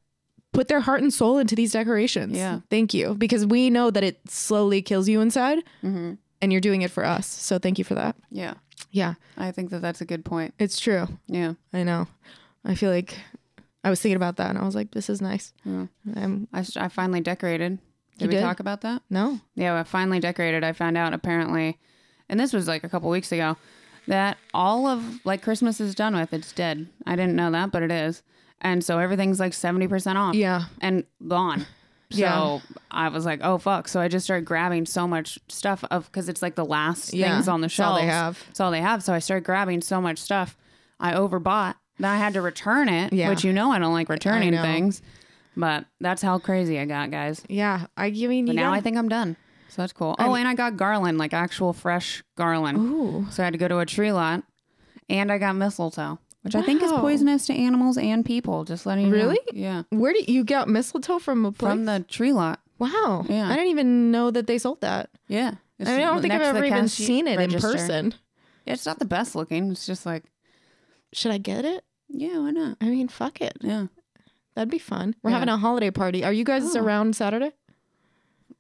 [0.53, 2.37] put their heart and soul into these decorations.
[2.37, 2.61] Yeah.
[2.71, 6.15] Thank you because we know that it slowly kills you inside mm-hmm.
[6.41, 7.27] and you're doing it for us.
[7.27, 8.17] So thank you for that.
[8.31, 8.55] Yeah,
[8.91, 10.55] Yeah, I think that that's a good point.
[10.59, 11.09] it's true.
[11.27, 11.55] Yeah.
[11.73, 12.07] I know.
[12.65, 13.19] I feel like
[13.85, 15.53] I was thinking about that and I was like, this is nice.
[15.65, 15.87] Yeah.
[16.53, 17.79] I, I finally decorated.
[18.19, 18.43] Did You we did?
[18.43, 19.03] talk about that?
[19.11, 19.41] no.
[19.55, 20.65] Yeah, I finally decorated.
[20.65, 21.79] I found out apparently,
[22.29, 23.57] and this was like a couple weeks ago,
[24.09, 26.33] that all of like Christmas is done with.
[26.33, 26.89] It's dead.
[27.07, 28.23] I didn't know that, but it is.
[28.61, 30.35] And so everything's like 70% off.
[30.35, 30.65] Yeah.
[30.81, 31.67] And gone.
[32.13, 32.59] So Yeah.
[32.89, 33.89] I was like, oh fuck.
[33.89, 37.35] So I just started grabbing so much stuff of because it's like the last Yeah,
[37.35, 38.45] things on the it's all they have.
[38.49, 39.03] It's all they have.
[39.03, 40.57] So I started grabbing so much stuff.
[41.01, 41.75] I overbought.
[41.99, 43.29] Then I had to return it, Yeah.
[43.29, 45.03] which you know I don't like returning things.
[45.57, 47.43] But that's how crazy I got, guys.
[47.49, 47.87] Yeah.
[47.97, 49.37] I, I mean, now I think I'm done.
[49.69, 50.15] So that's cool.
[50.19, 52.79] Oh, and I got garland, like actual fresh garland.
[52.79, 53.27] Ooh.
[53.31, 54.43] So I had to go to a tree lot,
[55.09, 58.65] and I got mistletoe, which I think is poisonous to animals and people.
[58.65, 59.17] Just letting you know.
[59.19, 59.39] Really?
[59.53, 61.71] Yeah, Where did you got mistletoe from a place?
[61.73, 62.61] from the tree lot.
[62.79, 63.25] wow.
[63.29, 63.49] Yeah.
[63.49, 65.11] I didn't even know that they sold that.
[65.29, 67.69] Yeah, It's I don't think I've ever even seen it register.
[67.71, 68.15] in person.
[68.67, 69.71] Yeah, it's not the best looking.
[69.73, 70.25] It's just like
[71.13, 71.85] Should I get it?
[72.09, 72.77] Yeah, why not?
[72.81, 73.57] I mean, fuck it.
[73.61, 73.87] Yeah.
[74.57, 75.15] That'd be fun.
[75.23, 75.37] We're Yeah.
[75.39, 76.25] having a holiday party.
[76.25, 76.81] Are you guys Oh.
[76.83, 77.53] around Saturday?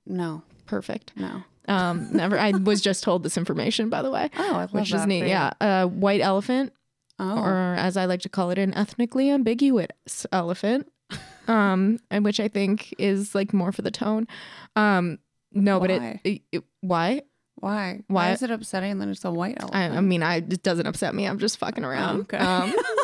[0.06, 1.12] No, Perfect.
[1.16, 1.42] no.
[1.68, 2.38] Um, never.
[2.38, 5.26] I was just told this information, by the way, Oh, I love which is neat.
[5.26, 6.72] Yeah, uh, white elephant,
[7.18, 10.92] Oh, or as I like to call it, an ethnically ambiguous elephant,
[11.48, 14.28] um, and which I think is like more for the tone.
[14.76, 15.18] Um,
[15.52, 16.20] no, but Why?
[16.24, 17.22] it, it, it- why?
[17.58, 18.02] why?
[18.06, 19.96] Why- Why is it upsetting that it's a white I, elephant?
[19.96, 21.24] I mean, I it doesn't upset me.
[21.26, 22.16] I'm just fucking around.
[22.18, 22.36] Oh, okay.
[22.36, 22.74] Um,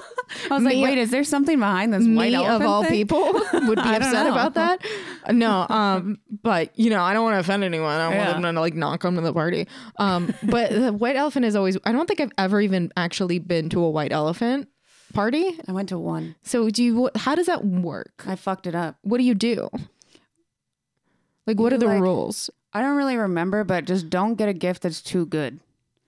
[0.52, 2.92] I was like, wait, is there something behind this white me elephant of all thing?
[2.92, 4.80] people would be upset about that.
[5.30, 7.90] No, um, but you know, I don't want to offend anyone.
[7.90, 8.30] I don't Yeah.
[8.32, 9.66] want them to like not come to the party.
[9.98, 11.76] Um, but the white elephant is always.
[11.84, 14.68] I don't think I've ever even actually been to a white elephant
[15.14, 15.58] party.
[15.68, 16.36] I went to one.
[16.42, 17.10] So do you?
[17.16, 18.24] How does that work?
[18.26, 18.96] I fucked it up.
[19.02, 19.68] What do you do?
[21.46, 22.50] Like, what You, are the like- rules?
[22.72, 25.60] I don't really remember, but just don't get a gift that's too good.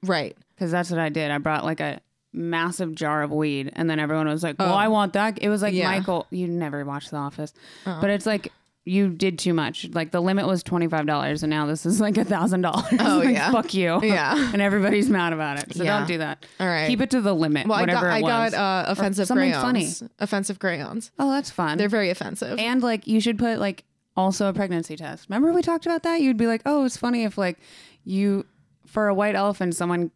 [0.02, 0.36] Right.
[0.54, 1.30] Because that's what I did.
[1.30, 2.00] I brought like a
[2.34, 4.76] massive jar of weed, and then everyone was like, "Well, Oh.
[4.76, 5.86] I want that." It was like Yeah.
[5.90, 6.26] Michael.
[6.30, 7.52] You never watched The Office,
[7.86, 7.98] Oh.
[8.00, 8.52] but it's like
[8.86, 9.88] you did too much.
[9.94, 12.84] Like the limit was twenty five dollars, and now this is like a thousand dollars.
[13.00, 13.50] Oh, Like, yeah.
[13.50, 13.98] fuck you.
[14.02, 14.50] Yeah.
[14.52, 15.74] and everybody's mad about it.
[15.74, 15.98] So Yeah.
[16.00, 16.44] don't do that.
[16.60, 16.86] All right.
[16.88, 17.66] keep it to the limit.
[17.66, 20.00] Well, I got whatever I got uh, offensive something crayons.
[20.00, 20.10] funny.
[20.18, 21.12] Offensive crayons.
[21.18, 21.78] oh, that's fun.
[21.78, 22.58] They're very offensive.
[22.58, 23.84] and like you should put like
[24.16, 25.30] also a pregnancy test.
[25.30, 26.20] Remember we talked about that?
[26.20, 27.58] You'd be like, oh, it's funny if like
[28.04, 28.44] you
[28.86, 30.10] for a white elephant, someone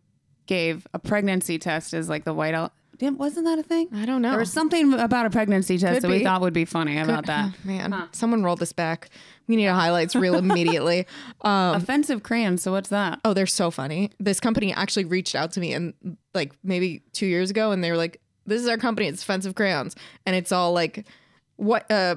[0.48, 2.72] gave a pregnancy test as like the white elephant.
[3.00, 3.86] Wasn't that a thing?
[3.94, 4.30] I don't know.
[4.30, 6.24] There was something about a pregnancy test Could that we be.
[6.24, 7.50] thought would be funny about that.
[7.54, 9.10] Oh, man, someone roll this back.
[9.46, 11.06] We need a highlights reel immediately.
[11.42, 12.60] Um, Offensive crayons.
[12.62, 13.20] So what's that?
[13.24, 14.10] oh, they're so funny.
[14.18, 15.94] This company actually reached out to me and
[16.34, 19.06] like maybe two years ago, and they were like, "This is our company.
[19.06, 19.94] It's offensive crayons,
[20.26, 21.06] and it's all like
[21.54, 22.16] what uh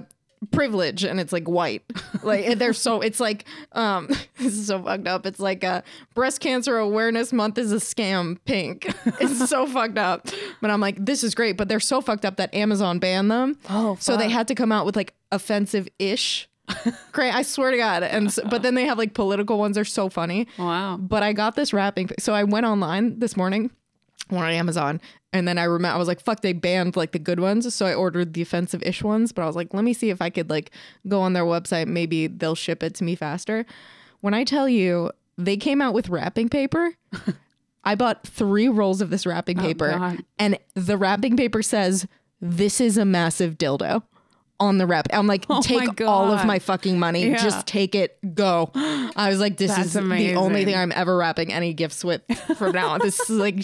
[0.52, 1.84] privilege, and it's like white.
[2.24, 3.02] like they're so.
[3.02, 5.26] It's like um, this is so fucked up.
[5.26, 5.84] It's like a
[6.16, 8.38] breast cancer awareness month is a scam.
[8.46, 8.88] Pink.
[9.20, 10.28] It's so fucked up.
[10.62, 11.58] But I'm like, this is great.
[11.58, 13.58] But they're so fucked up that Amazon banned them.
[13.70, 16.50] Oh, so they had to come out with like offensive ish.
[17.12, 18.04] Great, I swear to God.
[18.04, 19.76] And s but then they have like political ones.
[19.76, 20.48] They're so funny.
[20.58, 20.98] Wow.
[20.98, 22.10] But I got this wrapping.
[22.20, 23.72] So I went online this morning,
[24.32, 25.02] went on Amazon,
[25.34, 27.86] and then I remember I was like, "Fuck!" They banned like the good ones, so
[27.86, 29.32] I ordered the offensive-ish ones.
[29.32, 30.72] But I was like, "Let me see if I could like
[31.08, 31.88] go on their website.
[31.88, 33.66] Maybe they'll ship it to me faster."
[34.22, 36.96] When I tell you, they came out with wrapping paper.
[37.84, 40.24] I bought three rolls of this wrapping oh, paper, God.
[40.38, 42.08] and the wrapping paper says,
[42.40, 44.04] "This is a massive dildo."
[44.62, 45.08] On the rep.
[45.12, 47.38] I'm like, my take all of my fucking money, Yeah.
[47.38, 48.70] just take it, go.
[48.76, 52.22] I was like, this That's is the only thing I'm ever wrapping any gifts with
[52.58, 53.00] from now on.
[53.02, 53.56] This is like,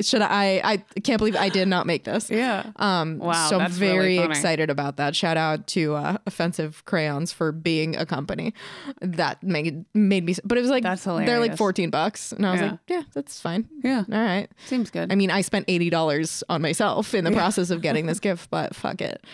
[0.00, 0.60] should I?
[0.62, 2.30] I can't believe I did not make this.
[2.30, 2.70] Yeah.
[2.76, 3.18] Um.
[3.18, 5.16] Wow, So I'm that's really very excited about that.
[5.16, 8.52] Shout out to uh, Offensive Crayons for being a company
[9.00, 10.34] that made made me.
[10.44, 11.28] But it was like That's hilarious.
[11.28, 12.70] They're like 14 bucks, and I was Yeah.
[12.72, 13.66] like, yeah, that's fine.
[13.82, 14.04] Yeah.
[14.12, 14.48] All right.
[14.66, 15.10] Seems good.
[15.10, 18.50] I mean, I spent eighty dollars on myself in the process of getting this gift,
[18.50, 19.24] but fuck it.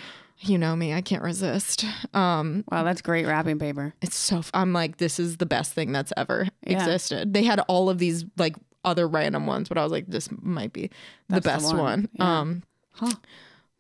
[0.42, 1.85] You know me, I can't resist.
[2.14, 3.92] Um, wow, that's great wrapping paper.
[4.00, 4.38] it's so.
[4.38, 6.79] f- I'm like, this is the best thing that's ever Yeah.
[6.79, 7.35] existed.
[7.35, 10.72] They had all of these like other random ones, but I was like, this might
[10.72, 10.88] be
[11.29, 11.79] the That's the best one.
[11.79, 12.09] one.
[12.14, 12.38] Yeah.
[12.40, 13.12] Um, Huh.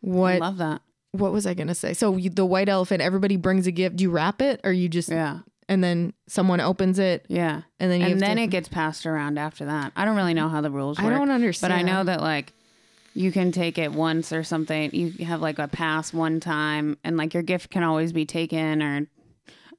[0.02, 0.82] what I Love that.
[1.12, 1.94] what was I gonna say?
[1.94, 3.96] So you, the white elephant, everybody brings a gift.
[3.96, 5.38] Do you wrap it, or you just Yeah.
[5.68, 7.62] and then someone opens it, Yeah.
[7.78, 9.92] and then you and then to, it gets passed around after that.
[9.96, 11.06] I don't really know how the rules work.
[11.06, 11.70] I don't understand.
[11.72, 12.52] But I know that like
[13.14, 14.90] you can take it once or something.
[14.94, 18.82] You have like a pass one time and like your gift can always be taken
[18.82, 19.06] or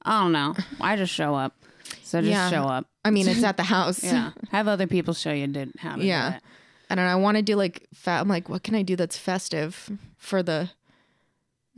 [0.02, 0.54] I don't know.
[0.80, 1.54] I just show up.
[2.02, 2.50] So just Yeah.
[2.50, 2.86] show up.
[3.04, 4.02] I mean, it's at the house.
[4.04, 4.32] Yeah.
[4.50, 6.30] Have other people show you did how to Yeah.
[6.30, 6.42] do it.
[6.90, 7.12] I don't know.
[7.12, 8.20] I want to do like fat.
[8.20, 10.70] I'm like, what can I do that's festive for the?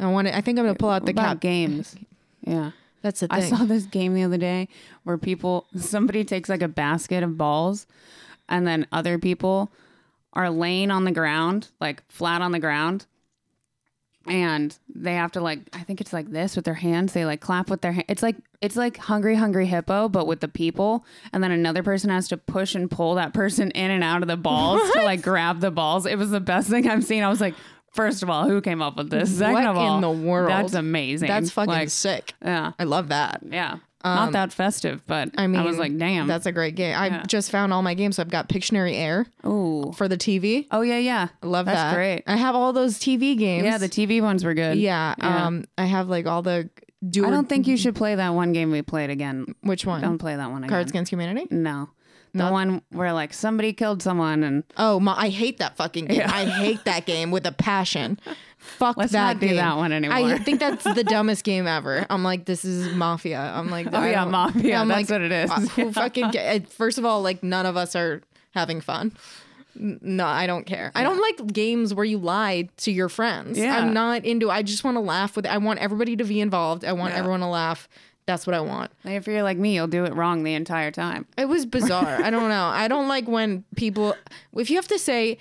[0.00, 0.36] I want to.
[0.36, 1.38] I think I'm gonna pull out the cap.
[1.40, 1.94] games.
[2.44, 2.72] Yeah.
[3.02, 4.66] That's the I saw this game the other day
[5.04, 7.86] where people somebody takes like a basket of balls
[8.48, 9.70] and then other people
[10.34, 13.06] are laying on the ground, like flat on the ground.
[14.26, 17.12] And they have to like I think it's like this with their hands.
[17.12, 18.06] They like clap with their hands.
[18.08, 22.08] It's like it's like hungry hungry hippo but with the people and then another person
[22.08, 25.20] has to push and pull that person in and out of the balls to like
[25.20, 26.06] grab the balls.
[26.06, 27.22] It was the best thing I've seen.
[27.22, 27.54] I was like
[27.92, 29.38] First of all, who came up with this?
[29.38, 30.48] Second What of all, in the world?
[30.50, 31.28] That's amazing.
[31.28, 32.32] That's fucking Like, sick.
[32.42, 32.72] yeah.
[32.76, 33.42] I love that.
[33.48, 33.76] Yeah.
[34.04, 36.26] Not that festive, but I mean, I was like, damn.
[36.26, 36.94] that's a great game.
[36.96, 37.22] I Yeah.
[37.26, 38.16] just found all my games.
[38.16, 39.92] So I've got Pictionary Air oh.
[39.92, 40.66] for the TV.
[40.70, 41.28] Oh yeah, yeah.
[41.42, 41.94] I love that's that.
[41.94, 42.22] great.
[42.26, 43.64] I have all those TV games.
[43.64, 44.76] Yeah, the TV ones were good.
[44.78, 45.14] yeah.
[45.18, 45.46] Yeah.
[45.46, 46.68] Um, I have like all the.
[47.08, 49.54] Do I don't think you should play that one game we played again.
[49.62, 50.00] which one.
[50.00, 50.70] Don't play that one again.
[50.70, 51.46] Cards Against Humanity.
[51.50, 51.90] No.
[52.34, 55.14] The one where like somebody killed someone and Oh my!
[55.16, 56.22] I hate that fucking game.
[56.24, 58.18] I hate that game with a passion.
[58.64, 59.56] Fuck Let's that not do game.
[59.56, 60.16] that one anymore.
[60.16, 62.06] I think that's the dumbest game ever.
[62.08, 63.38] I'm like, this is mafia.
[63.38, 64.76] I'm like, Oh, yeah, Mafia.
[64.78, 65.50] I'm That's what it is.
[65.50, 66.30] uh, Who fucking?
[66.30, 68.22] Get, first of all, like none of us are
[68.52, 69.12] having fun.
[69.76, 70.92] No, I don't care.
[70.94, 73.58] I don't like games where you lie to your friends.
[73.58, 73.76] Yeah.
[73.78, 74.50] I'm not into.
[74.50, 75.46] I just want to laugh with.
[75.46, 76.84] I want everybody to be involved.
[76.84, 77.18] I want Yeah.
[77.20, 77.88] everyone to laugh.
[78.26, 78.90] That's what I want.
[79.04, 81.26] Like, if you're like me, you'll do it wrong the entire time.
[81.36, 82.06] It was bizarre.
[82.24, 82.64] I don't know.
[82.66, 84.14] I don't like when people.
[84.56, 85.38] If you have to say,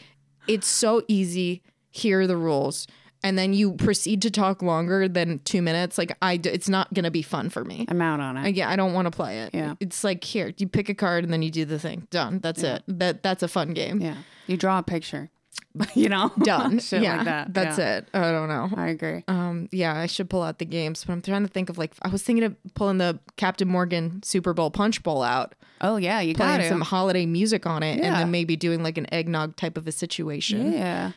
[0.48, 1.62] it's so easy.
[1.92, 2.88] Here are the rules,
[3.24, 5.98] and then you proceed to talk longer than two minutes.
[5.98, 7.86] Like I, d- it's not gonna be fun for me.
[7.88, 8.46] I'm out on it.
[8.46, 9.52] Uh, yeah, I don't want to play it.
[9.54, 9.76] Yeah.
[9.80, 12.08] it's like here, you pick a card and then you do the thing.
[12.12, 12.40] Done.
[12.40, 12.84] That's it.
[12.88, 14.02] That that's a fun game.
[14.02, 14.18] yeah.
[14.48, 15.30] You draw a picture.
[15.96, 16.32] you know?
[16.44, 16.80] Done.
[16.92, 17.54] Yeah, like that.
[17.54, 17.98] That's Yeah.
[17.98, 18.08] it.
[18.14, 18.70] I don't know.
[18.76, 19.24] I agree.
[19.28, 21.94] Um, yeah, I should pull out the games, but I'm trying to think of like
[22.04, 26.22] I was thinking of pulling the Captain Morgan Super Bowl Punch Bowl out, Oh, yeah.
[26.22, 29.78] You got some holiday music on it, and then maybe doing like an eggnog type
[29.78, 31.12] of a situation, yeah.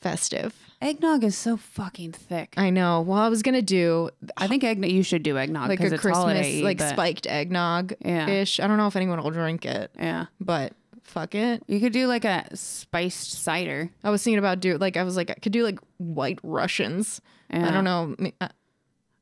[0.00, 0.54] festive.
[0.82, 2.54] Eggnog is so fucking thick.
[2.56, 3.00] I know.
[3.02, 4.90] Well, I was gonna do I think eggnog.
[4.90, 6.62] You should do eggnog like a it's Christmas holiday.
[6.62, 8.28] like but- spiked eggnog Yeah.
[8.28, 8.58] ish.
[8.60, 10.26] I don't know if anyone will drink it, Yeah.
[10.40, 10.72] but
[11.04, 11.62] fuck it.
[11.68, 13.90] You could do like a spiced cider.
[14.02, 17.20] I was thinking about do like I was like I could do like white Russians.
[17.50, 17.70] I Yeah.
[17.70, 18.14] don't know.
[18.18, 18.50] me- I-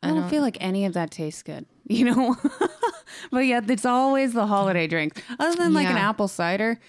[0.03, 2.35] I don't, feel like any of that tastes good, you know.
[3.31, 5.21] but yeah, it's always the holiday drinks.
[5.39, 6.09] Other than like an Yeah.
[6.09, 6.81] apple cider,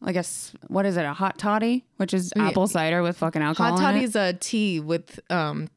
[0.00, 3.42] like a s- what is it, a hot toddy, which is apple cider with fucking
[3.42, 3.70] alcohol.
[3.72, 4.04] Hot in toddy it.
[4.04, 5.68] is a tea with um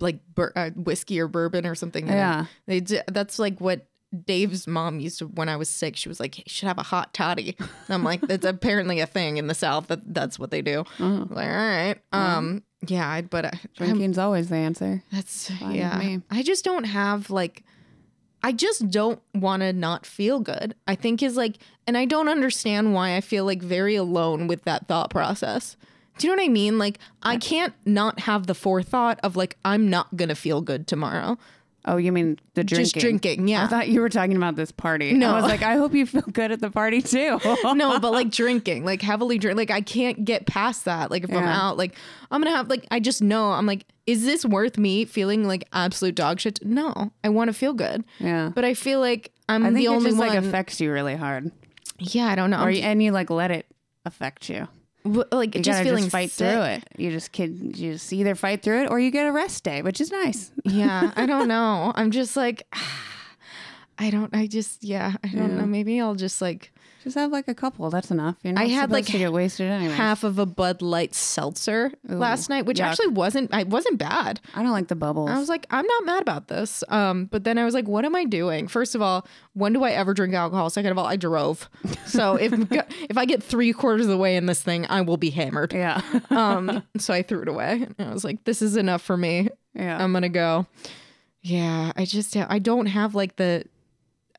[0.00, 2.06] like bur- uh, whiskey or bourbon or something.
[2.06, 2.16] in it.
[2.16, 2.46] Yeah.
[2.66, 3.86] they d- that's like what
[4.26, 5.96] Dave's mom used to when I was sick.
[5.96, 9.06] She was like, "You should have a hot toddy." And I'm like, "That's apparently a
[9.06, 9.88] thing in the South.
[9.88, 11.24] That that's what they do." Uh-huh.
[11.30, 15.02] Like, all right, um, yeah, I, but I, I'm- Drinking's always the answer.
[15.10, 15.98] that's with yeah.
[15.98, 16.20] me.
[16.30, 17.64] I just don't have like.
[18.44, 20.74] I just don't want to not feel good.
[20.86, 24.64] I think is like, and I don't understand why I feel like very alone with
[24.64, 25.78] that thought process.
[26.18, 26.78] Do you know what I mean?
[26.78, 31.38] Like, I can't not have the forethought of like, I'm not gonna feel good tomorrow.
[31.86, 32.84] Oh, you mean the drinking?
[32.84, 33.64] Just drinking, yeah.
[33.64, 35.12] I thought you were talking about this party.
[35.12, 35.32] No.
[35.32, 37.38] I was like, I hope you feel good at the party too.
[37.64, 39.58] no, but like drinking, like heavily drink.
[39.58, 41.10] Like I can't get past that.
[41.10, 41.94] Like if I'm out, like
[42.30, 45.68] I'm gonna have like I just know I'm like, is this worth me feeling like
[45.72, 46.64] absolute dog shit?
[46.64, 48.04] No, I want to feel good.
[48.18, 48.50] Yeah.
[48.54, 50.28] but I feel like I'm I think the it only just one.
[50.28, 51.52] like affects you really hard,
[51.98, 52.62] yeah, I don't know.
[52.64, 53.66] or and you like let it
[54.06, 54.68] affect you.
[55.04, 56.50] W- like You just feeling just fight sick.
[56.52, 56.84] through it.
[56.98, 57.76] You just kid.
[57.78, 60.50] You just either fight through it or you get a rest day, which is nice.
[60.64, 61.92] yeah, I don't know.
[61.94, 62.66] I'm just like,
[63.98, 64.34] I don't.
[64.34, 65.14] I just yeah.
[65.22, 65.56] I don't Yeah.
[65.60, 65.66] know.
[65.66, 66.72] Maybe I'll just like
[67.04, 67.88] Just have like a couple.
[67.90, 68.36] That's enough.
[68.42, 69.92] You're not I had, like, to get wasted anyway.
[69.94, 72.84] half of a Bud Light seltzer last night, which yuck.
[72.86, 73.52] actually wasn't.
[73.52, 74.40] I wasn't bad.
[74.54, 75.28] I don't like the bubbles.
[75.30, 76.82] I was like, I'm not mad about this.
[76.88, 78.66] Um, but then I was like, what am I doing?
[78.68, 80.70] First of all, when do I ever drink alcohol?
[80.70, 81.68] Second of all, I drove.
[82.06, 85.18] So if if I get three quarters of the way in this thing, I will
[85.18, 85.74] be hammered.
[85.74, 87.86] yeah, Um, so I threw it away.
[87.98, 89.50] And I was like, this is enough for me.
[89.74, 90.02] yeah.
[90.02, 90.66] I'm gonna go.
[91.42, 93.64] Yeah, I just I don't have like the.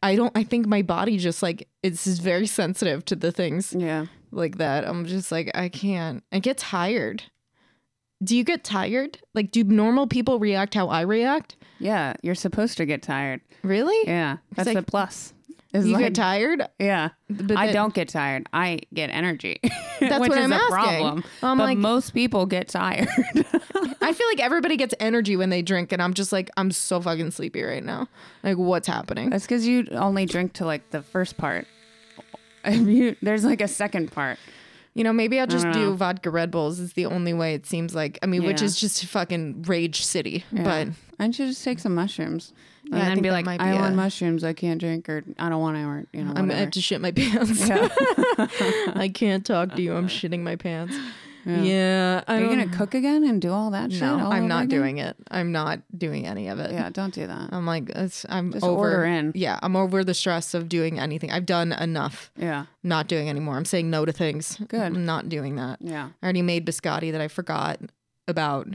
[0.04, 0.36] I don't.
[0.36, 4.06] I think my body just like it's just very sensitive to the things yeah.
[4.32, 4.88] like that.
[4.88, 6.24] I'm just like I can't.
[6.32, 7.24] I get tired.
[8.24, 9.20] Do you get tired?
[9.34, 11.58] Like, do normal people react how I react?
[11.80, 13.42] Yeah, you're supposed to get tired.
[13.62, 14.08] Really?
[14.08, 15.34] Yeah, that's like- the plus.
[15.76, 16.68] Is You like, get tired?
[16.80, 18.48] Yeah, But I then- don't get tired.
[18.54, 19.60] I get energy.
[20.00, 20.70] That's which what is I'm a asking.
[20.72, 21.24] problem.
[21.44, 23.08] I'm but like- most people get tired.
[24.02, 27.02] I feel like everybody gets energy when they drink, and I'm just like, I'm so
[27.02, 28.08] fucking sleepy right now.
[28.44, 29.30] Like, what's happening?
[29.32, 31.68] That's because you only drink to like the first part.
[32.68, 34.40] You, there's like a second part.
[34.96, 35.94] You know, maybe I'll just know.
[35.94, 36.80] vodka Red Bulls.
[36.80, 38.18] Is the only way it seems like.
[38.24, 40.46] I mean, which is just fucking rage city.
[40.52, 42.54] But I should just take some mushrooms
[42.92, 44.44] and Yeah, then be like, be I want mushrooms.
[44.44, 46.54] I can't drink, or I don't want to, or you know, I'm whatever.
[46.54, 47.68] I have to shit my pants.
[47.68, 47.90] Yeah.
[48.96, 49.96] I can't talk to you.
[49.96, 50.96] I'm shitting my pants.
[51.48, 54.02] Yeah, I Are you gonna cook again and do all that shit?
[54.02, 54.80] No, all I'm not again?
[54.80, 55.16] doing it.
[55.30, 56.72] I'm not doing any of it.
[56.72, 57.50] Yeah, don't do that.
[57.52, 58.78] I'm like, it's, I'm Just over.
[58.80, 59.32] order in.
[59.36, 61.32] Yeah, I'm over the stress of doing anything.
[61.32, 62.32] I've done enough.
[62.36, 63.58] Yeah, Not doing anymore.
[63.58, 64.58] I'm saying no to things.
[64.68, 64.82] Good.
[64.82, 65.78] I'm not doing that.
[65.82, 67.80] yeah, I already made biscotti that I forgot
[68.28, 68.68] about.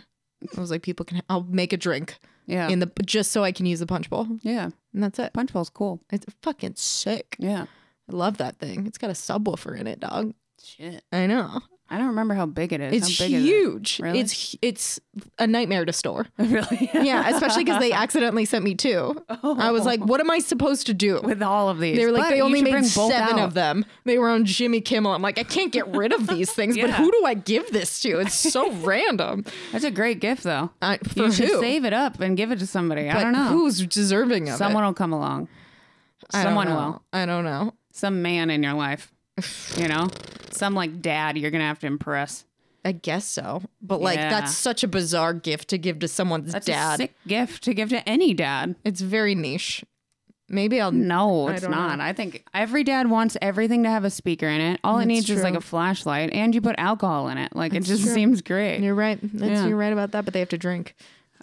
[0.56, 1.22] I was like, people can.
[1.28, 2.20] I'll make a drink
[2.50, 4.70] yeah, in the just so I can use the punch bowl, yeah.
[4.92, 5.32] and that's it.
[5.32, 6.00] Punch bowl's cool.
[6.10, 7.36] It's fucking sick.
[7.38, 7.66] Yeah.
[8.10, 8.86] I love that thing.
[8.86, 10.34] It's got a subwoofer in it, dog.
[10.62, 11.04] Shit.
[11.12, 11.60] I know.
[11.92, 12.94] I don't remember how big it is.
[13.08, 13.98] It's how big huge.
[13.98, 14.20] Really?
[14.20, 15.00] It's it's
[15.40, 16.26] a nightmare to store.
[16.38, 16.88] Really?
[16.94, 19.20] Yeah, especially because they accidentally sent me two.
[19.42, 19.56] Oh.
[19.58, 21.20] I was like, what am I supposed to do?
[21.22, 23.40] With all of these, They were like, But they only made seven out.
[23.40, 23.84] of them.
[24.04, 25.12] They were on Jimmy Kimmel.
[25.12, 28.00] I'm like, I can't get rid of these things, but who do I give this
[28.00, 28.20] to?
[28.20, 29.44] It's so random.
[29.72, 30.70] That's a great gift, though.
[30.80, 33.08] I, for you should save it up and give it to somebody.
[33.10, 33.46] I don't know.
[33.48, 34.74] Who's deserving of Someone it?
[34.74, 35.48] Someone will come along.
[36.30, 36.74] Someone know.
[36.76, 37.02] will.
[37.12, 37.74] I don't know.
[37.92, 39.12] Some man in your life.
[39.76, 40.08] You know,
[40.60, 42.44] some like dad you're gonna have to impress.
[42.84, 43.62] I guess so.
[43.82, 44.30] But like, Yeah.
[44.30, 46.94] that's such a bizarre gift to give to someone's That's dad.
[46.94, 48.74] a sick gift to give to any dad.
[48.84, 49.84] It's very niche.
[50.48, 52.00] Maybe I'll No, it's don't not.
[52.00, 54.80] I think every dad wants everything to have a speaker in it.
[54.82, 55.58] All it needs is like true.
[55.58, 57.54] a flashlight, and you put alcohol in it.
[57.54, 58.80] Like it just seems great.
[58.80, 59.18] You're right.
[59.22, 59.66] That's, Yeah.
[59.66, 60.94] You're right about that, but they have to drink.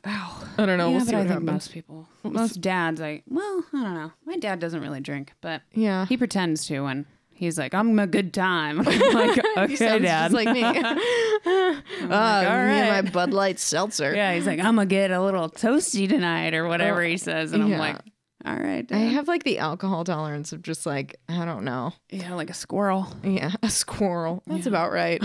[0.06, 0.48] Oh.
[0.58, 0.88] I don't know.
[0.90, 1.46] yeah, we'll but see I what think happens.
[1.52, 4.12] most people, most dads, like, well, I don't know.
[4.26, 6.06] My dad doesn't really drink, but Yeah.
[6.08, 7.06] he pretends to, and
[7.38, 10.32] he's like, "I'm a good time." I'm like, okay, sounds dad.
[10.32, 10.64] just like me.
[10.66, 13.12] uh, all and my.
[13.12, 14.14] Bud Light seltzer.
[14.14, 17.64] yeah, he's like, "I'm gonna get a little toasty tonight," or whatever he says, and
[17.64, 17.80] I'm yeah.
[17.80, 17.98] like,
[18.46, 18.96] "All right, Dad.
[18.96, 21.94] I have like the alcohol tolerance of just like I don't know.
[22.10, 24.44] yeah, like a squirrel." Yeah, a squirrel.
[24.48, 25.24] That's about right.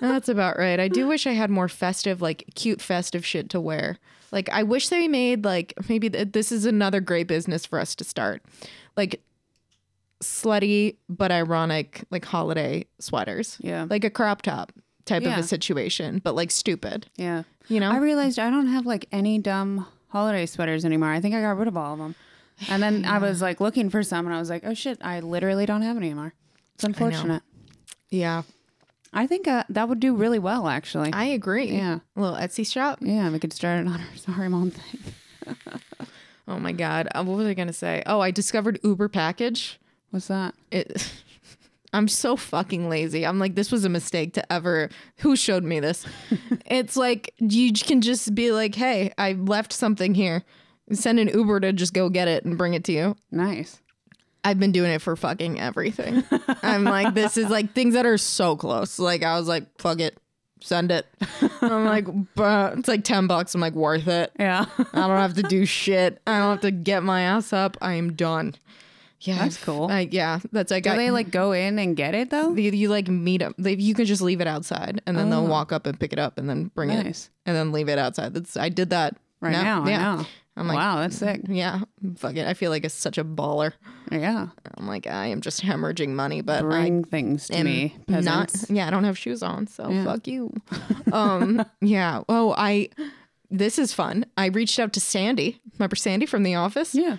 [0.00, 0.80] That's about right.
[0.80, 3.98] I do wish I had more festive, like cute festive shit to wear.
[4.32, 7.94] Like I wish they made like maybe th- this is another great business for us
[7.96, 8.42] to start.
[8.96, 9.20] Like
[10.22, 13.58] slutty but ironic like holiday sweaters.
[13.60, 13.86] Yeah.
[13.90, 14.72] Like a crop top
[15.04, 17.08] type of a situation, but like stupid.
[17.16, 17.90] Yeah, You know?
[17.90, 21.10] I realized I don't have like any dumb holiday sweaters anymore.
[21.10, 22.14] I think I got rid of all of them.
[22.68, 25.18] And then I was like looking for some, and I was like, "Oh shit, I
[25.20, 26.34] literally don't have any anymore."
[26.74, 27.42] It's unfortunate.
[28.10, 28.42] yeah.
[29.12, 31.12] I, think uh, that would do really well, actually.
[31.12, 31.66] I agree.
[31.70, 31.98] Yeah.
[32.16, 32.98] A little Etsy shop.
[33.02, 35.00] yeah, we could start it on our sorry mom thing.
[36.48, 37.08] Oh my god.
[37.14, 38.02] Uh, what was I gonna say?
[38.04, 39.78] Oh, I discovered Uber package.
[40.12, 40.54] What's that?
[40.70, 41.12] it
[41.94, 43.26] I'm so fucking lazy.
[43.26, 44.88] I'm like, this was a mistake to ever.
[45.18, 46.06] Who showed me this?
[46.66, 50.42] it's like you can just be like, hey, I left something here.
[50.92, 53.16] Send an Uber to just go get it and bring it to you.
[53.30, 53.80] Nice.
[54.44, 56.24] I've been doing it for fucking everything.
[56.62, 58.98] I'm like, this is like things that are so close.
[58.98, 60.16] Like I was like, fuck it,
[60.60, 61.06] send it.
[61.60, 62.06] I'm like,
[62.36, 63.54] "Bruh." it's like ten bucks.
[63.54, 64.32] I'm like, worth it.
[64.38, 64.64] Yeah.
[64.78, 66.20] I don't have to do shit.
[66.26, 67.76] I don't have to get my ass up.
[67.80, 68.54] I am done.
[69.24, 69.88] Yeah, That's cool.
[69.90, 72.54] I, yeah, that's like Do I- they like go in and get it though?
[72.54, 73.54] you, you like meet them.
[73.56, 76.18] They, you can just leave it outside, and then they'll walk up and pick it
[76.18, 77.02] up, and then bring Oh.
[77.02, 77.26] Nice.
[77.26, 78.34] it, and then leave it outside.
[78.34, 80.26] That's I did that Right now, Yeah, I know.
[80.56, 81.40] I'm like, wow, that's sick.
[81.48, 81.80] yeah,
[82.16, 82.46] fuck it.
[82.46, 83.72] I feel like it's such a baller.
[84.10, 84.48] Yeah.
[84.76, 88.52] I'm like, I am just hemorrhaging money, but Bring things to I me, not.
[88.68, 90.52] Yeah, I don't have shoes on, so fuck you.
[91.12, 92.22] um, yeah.
[92.28, 92.88] Oh, I.
[93.50, 94.24] This is fun.
[94.36, 95.60] I reached out to Sandy.
[95.78, 96.94] Remember Sandy from The Office?
[96.94, 97.16] Yeah.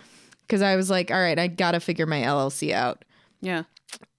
[0.48, 3.06] Because I was like, all right, I gotta figure my LLC out.
[3.42, 3.64] Yeah.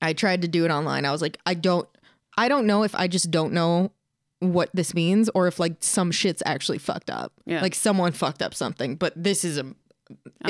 [0.01, 1.05] I tried to do it online.
[1.05, 1.89] I was like, I don't
[2.37, 3.93] I don't know if I just don't know
[4.41, 7.33] what this means or if like some shit's actually fucked up.
[7.47, 7.63] Yeah.
[7.63, 9.67] Like someone fucked up something, but this is a,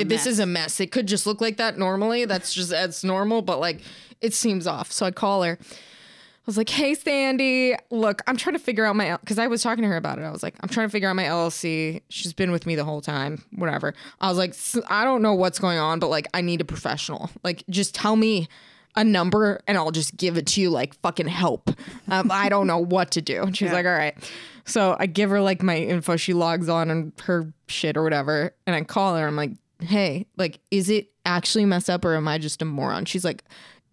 [0.03, 0.79] this is a mess.
[0.79, 2.25] It could just look like that normally.
[2.25, 3.81] That's just that's normal, but like
[4.21, 4.91] it seems off.
[4.91, 5.57] So I call her.
[6.47, 9.63] I was like, "Hey, Sandy, look, I'm trying to figure out my because I was
[9.63, 10.21] talking to her about it.
[10.21, 12.01] I was like, I'm trying to figure out my LLC.
[12.09, 13.95] She's been with me the whole time, whatever.
[14.21, 16.65] I was like, "S- I don't know what's going on, but like, I need a
[16.65, 17.31] professional.
[17.43, 18.47] Like, just tell me
[18.95, 20.69] a number and I'll just give it to you.
[20.69, 21.69] Like, fucking help.
[22.09, 23.41] Um, I don't know what to do.
[23.43, 24.15] And she's like, all right.
[24.65, 26.15] So I give her like my info.
[26.15, 29.27] She logs on and her shit or whatever, and I call her.
[29.27, 33.05] I'm like, hey, like, is it actually messed up or am I just a moron?
[33.05, 33.43] She's like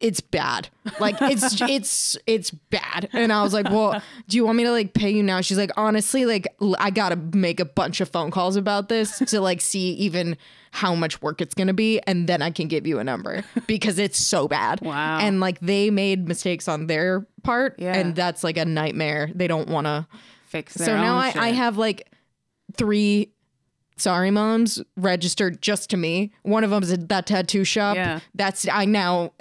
[0.03, 0.68] it's bad.
[1.00, 3.09] Like it's it's it's bad.
[3.12, 5.57] And I was like, "Well, do you want me to like pay you now?" She's
[5.57, 6.46] like, "Honestly, like
[6.78, 10.36] I got to make a bunch of phone calls about this to like see even
[10.72, 13.44] how much work it's going to be and then I can give you a number
[13.66, 15.18] because it's so bad." Wow.
[15.20, 17.94] And like they made mistakes on their part Yeah.
[17.96, 19.30] and that's like a nightmare.
[19.34, 20.07] They don't want to
[20.46, 22.11] Fix their So now I, I have like
[22.76, 23.30] three
[24.03, 26.32] sorry moms registered just to me.
[26.42, 27.96] One of them is at that tattoo shop.
[27.96, 28.20] Yeah.
[28.34, 29.32] That's I now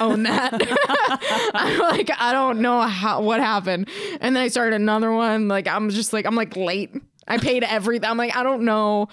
[0.00, 0.52] own that.
[1.54, 3.88] I'm like I don't know how what happened,
[4.20, 5.48] and then I started another one.
[5.48, 6.94] Like I'm just like I'm like late.
[7.28, 8.08] I paid everything.
[8.08, 9.08] I'm like I don't know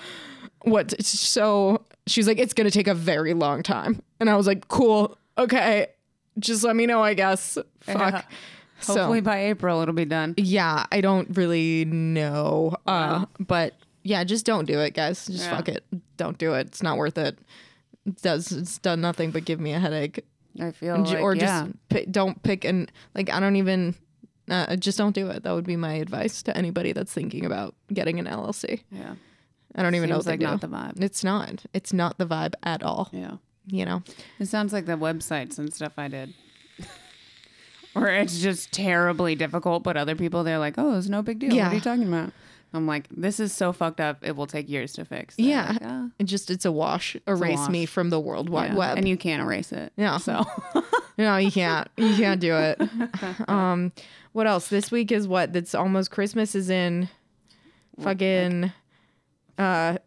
[0.62, 0.90] what.
[0.90, 4.68] to- so she's like it's gonna take a very long time, and I was like
[4.68, 5.88] cool, okay,
[6.40, 7.02] just let me know.
[7.02, 7.58] I guess.
[7.82, 8.26] Fuck.
[8.86, 10.34] Hopefully by April it'll be done.
[10.38, 12.76] Yeah, I don't really know.
[12.86, 13.74] Uh, but
[14.04, 15.26] yeah, just don't do it, guys.
[15.26, 15.56] Just Yeah.
[15.56, 15.84] fuck it.
[16.18, 16.68] Don't do it.
[16.68, 17.38] It's not worth it.
[18.06, 20.26] It does it's done nothing but give me a headache.
[20.62, 21.66] I feel And like, or yeah.
[21.66, 23.96] just pi- don't pick and like I don't even
[24.50, 25.44] uh, just don't do it.
[25.44, 28.82] That would be my advice to anybody that's thinking about getting an LLC.
[28.92, 29.16] yeah.
[29.76, 30.68] I don't even know Seems what they like do.
[30.68, 31.04] not the vibe.
[31.04, 31.66] It's not.
[31.74, 33.10] It's not the vibe at all.
[33.12, 33.38] Yeah.
[33.66, 34.04] You know.
[34.38, 36.34] It sounds like the websites and stuff I did.
[37.96, 41.56] or it's just terribly difficult, but other people they're like, "Oh, it's no big deal.
[41.56, 42.34] What are you talking about?"
[42.74, 44.18] I'm like, "This is so fucked up.
[44.26, 45.68] It will take years to fix." They're Yeah.
[45.74, 47.16] like, "Ah." It just it's a wash.
[47.28, 47.90] Erase me wash.
[47.90, 48.78] from the world wide Yeah.
[48.78, 48.98] web.
[48.98, 49.94] and you can't erase it.
[49.98, 50.18] Yeah.
[50.18, 50.44] So
[51.18, 51.88] No, you can't.
[51.98, 52.82] You can't do it.
[53.48, 53.92] Um,
[54.32, 54.68] what else?
[54.70, 55.54] This week is what?
[55.54, 57.08] That's almost Christmas is in
[58.02, 58.72] fucking
[59.58, 59.98] uh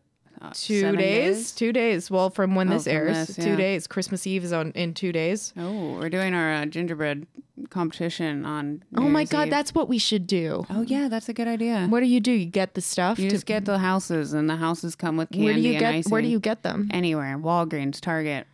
[0.47, 1.53] uh, Two seven days?
[1.53, 2.11] Two days.
[2.11, 3.87] Well, from when Oh, this airs, this, two days.
[3.87, 5.53] Christmas Eve is on in two days.
[5.57, 7.27] Oh, we're doing our uh, gingerbread
[7.71, 8.83] competition on.
[8.93, 9.51] New oh my Year's God, Eve.
[9.51, 10.65] that's what we should do.
[10.71, 11.87] Oh yeah, that's a good idea.
[11.89, 12.33] What do you do?
[12.33, 13.19] You get the stuff.
[13.19, 15.79] You to- just get the houses, and the houses come with candy where do you
[15.79, 15.95] get?
[15.95, 16.11] icing.
[16.11, 16.89] Where do you get them?
[16.93, 18.47] Anywhere, Walgreens, Target,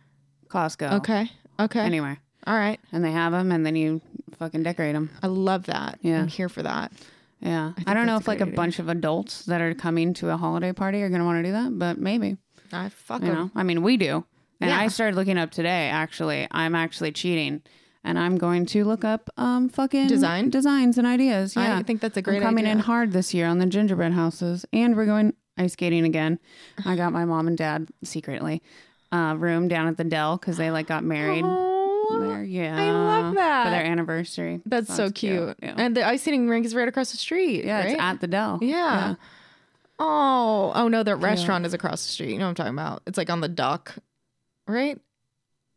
[0.49, 0.93] Costco.
[0.99, 1.29] Okay.
[1.59, 1.79] Okay.
[1.81, 2.17] Anywhere,
[2.47, 2.79] All right.
[2.91, 4.01] and they have them, and then you
[4.39, 5.09] fucking decorate them.
[5.21, 5.99] I love that.
[6.01, 6.21] Yeah.
[6.21, 6.91] I'm here for that.
[7.43, 8.55] Yeah, I, don't know if a like a idea.
[8.55, 11.51] bunch of adults that are coming to a holiday party are gonna want to do
[11.51, 12.37] that, but maybe.
[12.71, 13.33] I fuck You 'em.
[13.35, 14.23] know, I mean, we do.
[14.61, 14.79] And Yeah.
[14.79, 15.89] I started looking up today.
[15.89, 17.61] Actually, I'm actually cheating,
[18.03, 20.49] and I'm going to look up um fucking Design?
[20.49, 21.55] designs and ideas.
[21.55, 21.77] Yeah.
[21.77, 24.65] I think that's a great I'm coming in hard this year on the gingerbread houses,
[24.71, 26.39] and we're going ice skating again.
[26.85, 28.63] I got my mom and dad secretly
[29.11, 31.43] uh, room down at the Del because they like got married.
[31.45, 31.72] Oh,
[32.45, 33.65] Yeah, I love that.
[33.65, 34.61] for their anniversary.
[34.65, 35.57] that's so cute.
[35.61, 37.65] Yeah, And the ice skating rink is right across the street.
[37.65, 37.91] yeah right?
[37.91, 38.59] it's at the Del.
[38.61, 39.15] Yeah.
[39.99, 42.31] Oh, oh no, that restaurant is across the street.
[42.31, 43.03] You know what I'm talking about?
[43.05, 43.95] It's like on the dock,
[44.67, 44.99] right?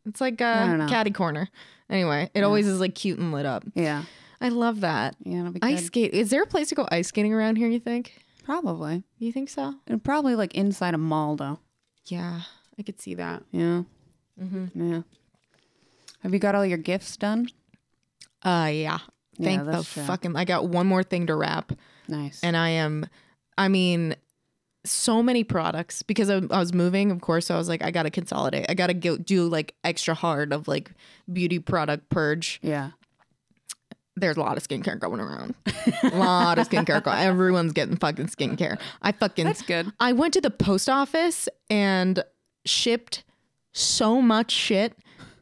[0.05, 0.87] It's like uh, know.
[0.87, 1.49] caddy corner.
[1.89, 3.63] Anyway, it always is like cute and lit up.
[3.75, 4.03] yeah,
[4.41, 5.15] I love that.
[5.23, 5.39] yeah.
[5.39, 5.67] It'll be good.
[5.67, 6.13] Ice skate.
[6.13, 7.69] Is there a place to go ice skating around here?
[7.69, 8.13] You think?
[8.43, 9.03] Probably.
[9.19, 9.75] You think so?
[9.87, 11.59] And probably like inside a mall though.
[12.05, 12.41] Yeah,
[12.77, 13.43] I could see that.
[13.51, 13.83] Yeah.
[14.41, 14.93] Mm-hmm.
[14.93, 15.01] Yeah.
[16.27, 17.47] Have you got all your gifts done?
[18.43, 18.97] Uh, yeah.
[19.41, 20.03] Thank the true.
[20.03, 20.35] fucking.
[20.35, 21.71] I got one more thing to wrap,
[22.09, 22.41] Nice.
[22.43, 23.07] and I am.
[23.57, 24.13] I mean,
[24.83, 27.11] so many products because I, I was moving.
[27.11, 28.65] Of course, so I was like, I gotta consolidate.
[28.67, 30.91] I gotta go do like extra hard of like
[31.31, 32.59] beauty product purge.
[32.61, 32.91] yeah.
[34.17, 35.55] There's a lot of skincare going around.
[36.03, 37.01] a lot of skincare.
[37.01, 37.19] Going.
[37.19, 38.77] Everyone's getting fucking skincare.
[39.01, 39.45] I fucking.
[39.45, 39.93] That's good.
[40.01, 42.21] I went to the post office and
[42.65, 43.23] shipped
[43.71, 44.93] so much shit,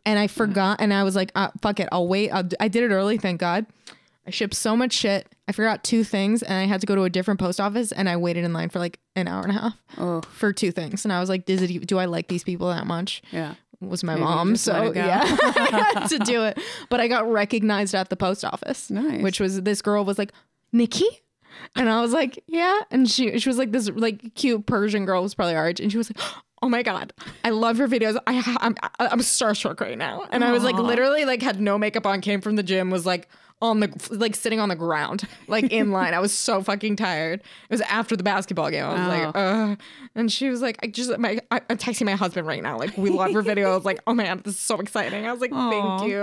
[0.06, 0.80] and I forgot.
[0.82, 3.18] And I was like, uh, "Fuck it, I'll wait." I'll, d- I did it early,
[3.18, 3.66] thank God.
[4.28, 5.28] I shipped so much shit.
[5.47, 8.10] I forgot two things, and I had to go to a different post office, and
[8.10, 11.06] I waited in line for like an hour and a half Oh, for two things.
[11.06, 11.86] And I was like, "Does it?
[11.88, 13.56] Do I like these people that much?" yeah.
[13.82, 15.06] It was my mom, just let so it go.
[15.06, 16.58] yeah, I had to do it.
[16.89, 19.22] But I got recognized at the post office, Nice.
[19.22, 20.32] which was this girl was like,
[20.72, 21.06] "Nikki."
[21.76, 22.82] And I was like, yeah.
[22.91, 25.80] And she she was like this like cute Persian girl was probably our age.
[25.82, 26.26] And she was like,
[26.66, 27.13] oh my God,
[27.43, 28.18] I love your videos.
[28.26, 30.26] I, I'm, I'm starstruck right now.
[30.32, 33.05] And I was like, literally like had no makeup on, came from the gym, was
[33.05, 33.28] like
[33.61, 36.13] on the, like sitting on the ground, like in line.
[36.16, 37.41] I was so fucking tired.
[37.41, 38.84] It was after the basketball game.
[38.84, 39.76] I was like, uh,
[40.16, 42.80] and she was like, I just, my, I, I'm texting my husband right now.
[42.80, 43.72] Like, we love your video.
[43.72, 45.28] I was like, oh man, this is so exciting.
[45.28, 46.20] I was like, thank you.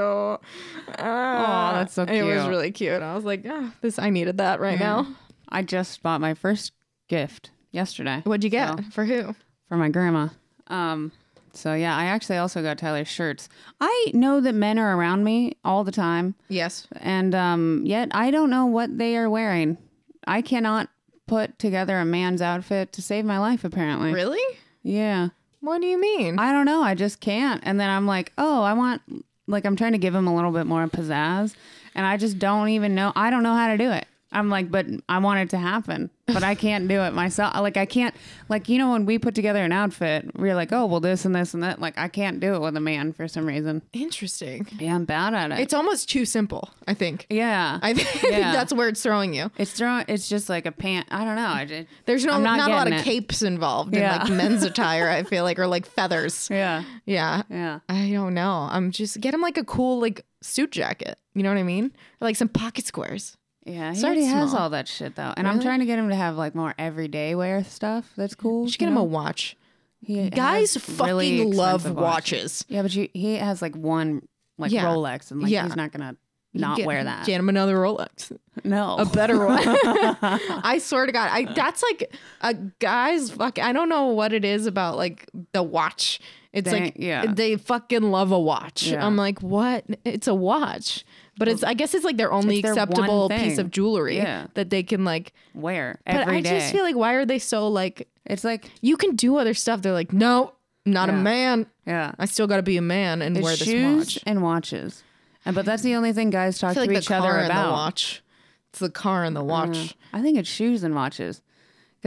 [0.99, 3.01] Uh, that's so It was really cute.
[3.01, 5.07] I was like, ah, this, I needed that right now.
[5.49, 6.73] I just bought my first
[7.09, 8.79] gift yesterday What'd you get?
[8.79, 9.35] So- For who?
[9.73, 10.29] For my grandma.
[10.67, 11.13] Um,
[11.55, 13.49] so yeah, I actually also got Tyler's shirts.
[13.81, 16.87] I know that men are around me all the time, Yes.
[17.01, 19.79] and um, yet I don't know what they are wearing.
[20.27, 20.91] I cannot
[21.27, 23.65] put together a man's outfit to save my life.
[23.65, 24.43] Apparently, Really?
[24.83, 25.29] yeah.
[25.61, 26.39] What do you mean?
[26.39, 26.83] I don't know.
[26.83, 27.63] I just can't.
[27.65, 29.01] And then I'm like, oh, I want
[29.47, 31.55] like I'm trying to give him a little bit more pizzazz,
[31.95, 33.11] and I just don't even know.
[33.17, 34.05] I don't know how to do it.
[34.33, 37.55] I'm like, but I want it to happen, but I can't do it myself.
[37.57, 38.15] Like I can't,
[38.49, 41.35] like you know, when we put together an outfit, we're like, oh, well, this and
[41.35, 41.81] this and that.
[41.81, 43.83] Like I can't do it with a man for some reason.
[43.93, 44.67] Interesting.
[44.79, 45.59] Yeah, I'm bad at it.
[45.61, 47.27] It's almost too simple, I think.
[47.31, 48.53] yeah, I think, Yeah.
[48.53, 49.51] that's where it's throwing you.
[49.59, 50.05] it's throwing.
[50.09, 51.07] It's just like a pant.
[51.11, 51.47] I don't know.
[51.49, 53.05] I just, There's no I'm not, not a lot of it.
[53.05, 54.15] capes involved Yeah.
[54.15, 56.49] in like men's attire, I feel like, or like feathers.
[56.51, 57.43] yeah, Yeah.
[57.51, 57.81] yeah.
[57.89, 58.69] I don't know.
[58.71, 61.19] I'm just get him like a cool like suit jacket.
[61.35, 61.87] You know what I mean?
[62.21, 63.37] Or like some pocket squares.
[63.65, 64.63] Yeah, he already has small.
[64.65, 65.65] all that shit though, and I'm Really?
[65.67, 68.11] trying to get him to have like more everyday wear stuff.
[68.17, 68.65] That's cool.
[68.65, 69.57] You should get him a watch.
[70.01, 72.65] He Guys fucking love watches.
[72.69, 74.27] Yeah, but you, he has like one
[74.59, 74.85] like Yeah.
[74.87, 75.65] Rolex, and like Yeah.
[75.65, 76.17] he's not gonna
[76.55, 77.25] not get- wear that.
[77.25, 78.37] Get him another Rolex.
[78.65, 79.61] no, a better one.
[79.65, 83.61] I swear to God, I that's like a guy's fuck.
[83.61, 86.19] I don't know what it is about like the watch.
[86.53, 87.27] It's They- like yeah.
[87.33, 88.83] they fucking love a watch.
[88.89, 89.07] Yeah.
[89.07, 89.85] I'm like, what?
[90.05, 91.05] It's a watch,
[91.39, 94.17] but it's I guess it's like their only It's their one acceptable piece of jewelry
[94.17, 94.47] Yeah.
[94.55, 95.33] that they can like.
[95.55, 96.59] wear But every I day.
[96.61, 99.83] just feel like why are they so like it's like you can do other stuff?
[99.83, 100.53] They're like, no,
[100.87, 101.23] not a Yeah.
[101.23, 101.67] man.
[101.87, 104.19] yeah, I still got to be a man and it's wear this shoes watch.
[104.27, 105.03] and watches,
[105.45, 107.29] and but that's the only thing guys talk I feel to like each the other
[107.29, 107.67] car and about.
[107.67, 108.23] the watch.
[108.71, 109.69] It's the car and the watch.
[109.77, 109.95] Mm.
[110.15, 111.39] I think it's shoes and watches.
[111.39, 111.43] Or,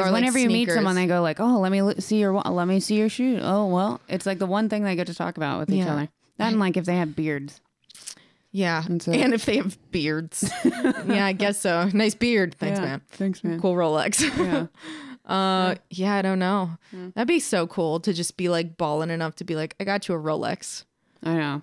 [0.04, 1.08] Because like, whenever you meet someone, sneakers.
[1.10, 3.40] they go like, "Oh, let me li- see your wa- let me see your shoe."
[3.42, 5.94] Oh, well, it's like the one thing they get to talk about with each Yeah.
[5.94, 6.10] other.
[6.38, 7.62] That and like if they have beards.
[8.58, 9.18] Yeah, That's it.
[9.18, 11.90] and if they have beards, yeah, I guess so.
[11.94, 12.86] Nice beard, thanks, Yeah.
[12.86, 13.02] man.
[13.10, 13.60] Thanks, man.
[13.60, 14.22] Cool Rolex.
[14.38, 14.68] Yeah.
[15.26, 16.70] uh, yeah, I don't know.
[17.16, 20.08] That'd be so cool to just be like balling enough to be like, I got
[20.08, 20.86] you a Rolex.
[21.22, 21.62] I know.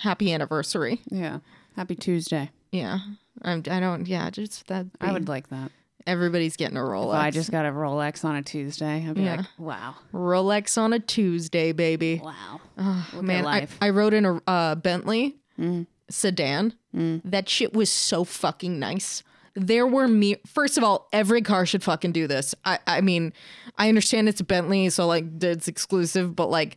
[0.00, 1.00] Happy anniversary.
[1.10, 1.38] Yeah.
[1.74, 2.50] Happy Tuesday.
[2.70, 2.98] Yeah,
[3.42, 3.62] I'm.
[3.70, 4.06] I don't.
[4.06, 4.86] Yeah, just that.
[5.00, 5.72] I would like that.
[6.06, 7.14] Everybody's getting a Rolex.
[7.14, 9.36] If I just got a Rolex on a Tuesday, I'd be Yeah.
[9.38, 12.20] like, wow, Rolex on a Tuesday, baby.
[12.22, 12.60] wow.
[12.78, 13.68] Oh, man, I.
[13.80, 15.86] I rode in a uh, Bentley Mm.
[16.10, 16.74] Sedan.
[16.92, 19.22] That shit was so fucking nice.
[19.54, 20.36] There were me.
[20.46, 22.54] First of all, every car should fucking do this.
[22.64, 23.32] I, I mean,
[23.78, 26.76] I understand it's a Bentley, so like it's exclusive, but like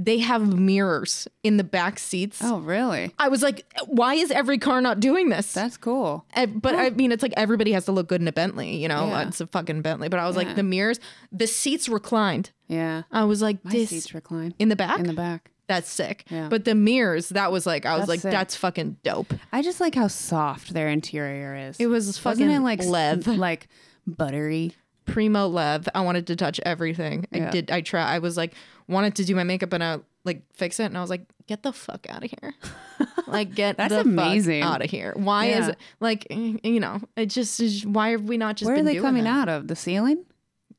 [0.00, 2.40] they have mirrors in the back seats.
[2.42, 3.12] Oh, really?
[3.18, 5.52] I was like, why is every car not doing this?
[5.52, 6.24] That's cool.
[6.36, 8.86] Uh, but I mean, it's like everybody has to look good in a Bentley, you
[8.86, 9.08] know?
[9.08, 9.26] Yeah.
[9.26, 10.08] It's a fucking Bentley.
[10.08, 10.44] But I was Yeah.
[10.44, 11.00] like, the mirrors,
[11.32, 12.52] the seats reclined.
[12.68, 13.02] Yeah.
[13.10, 15.00] I was like, My this seats recline in the back.
[15.00, 15.50] in the back.
[15.68, 16.24] That's sick.
[16.30, 16.48] Yeah.
[16.48, 18.32] But the mirrors, that was like, I was That's like, sick.
[18.32, 19.32] that's fucking dope.
[19.52, 21.78] I just like how soft their interior is.
[21.78, 23.68] It was fucking Wasn't it like s- like
[24.06, 24.72] buttery?
[25.04, 25.88] Primo lev.
[25.94, 27.26] I wanted to touch everything.
[27.32, 27.50] I Yeah.
[27.50, 27.70] did.
[27.70, 28.02] I try.
[28.02, 28.54] I was like,
[28.88, 31.62] wanted to do my makeup and I like fix it, and I was like, get
[31.62, 32.54] the fuck out of here.
[33.26, 34.62] like, get That's the amazing.
[34.62, 35.14] out of here.
[35.16, 37.86] Why is it like, you know, it just is.
[37.86, 38.70] Why have we not just?
[38.70, 39.30] Where are they coming that?
[39.30, 39.68] out of?
[39.68, 40.24] The ceiling?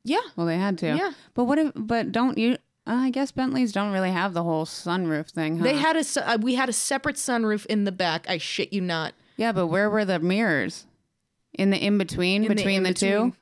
[0.04, 0.20] Yeah.
[0.36, 0.86] Well, they had to.
[0.96, 1.12] Yeah.
[1.34, 1.72] But what if?
[1.74, 2.56] But don't you?
[2.86, 5.58] Uh, I guess Bentleys don't really have the whole sunroof thing.
[5.58, 5.64] Huh?
[5.64, 8.28] They had a su- uh, we had a separate sunroof in the back.
[8.28, 9.14] I shit you not.
[9.36, 10.86] Yeah, but where were the mirrors?
[11.54, 13.34] In the in between In the between the, two.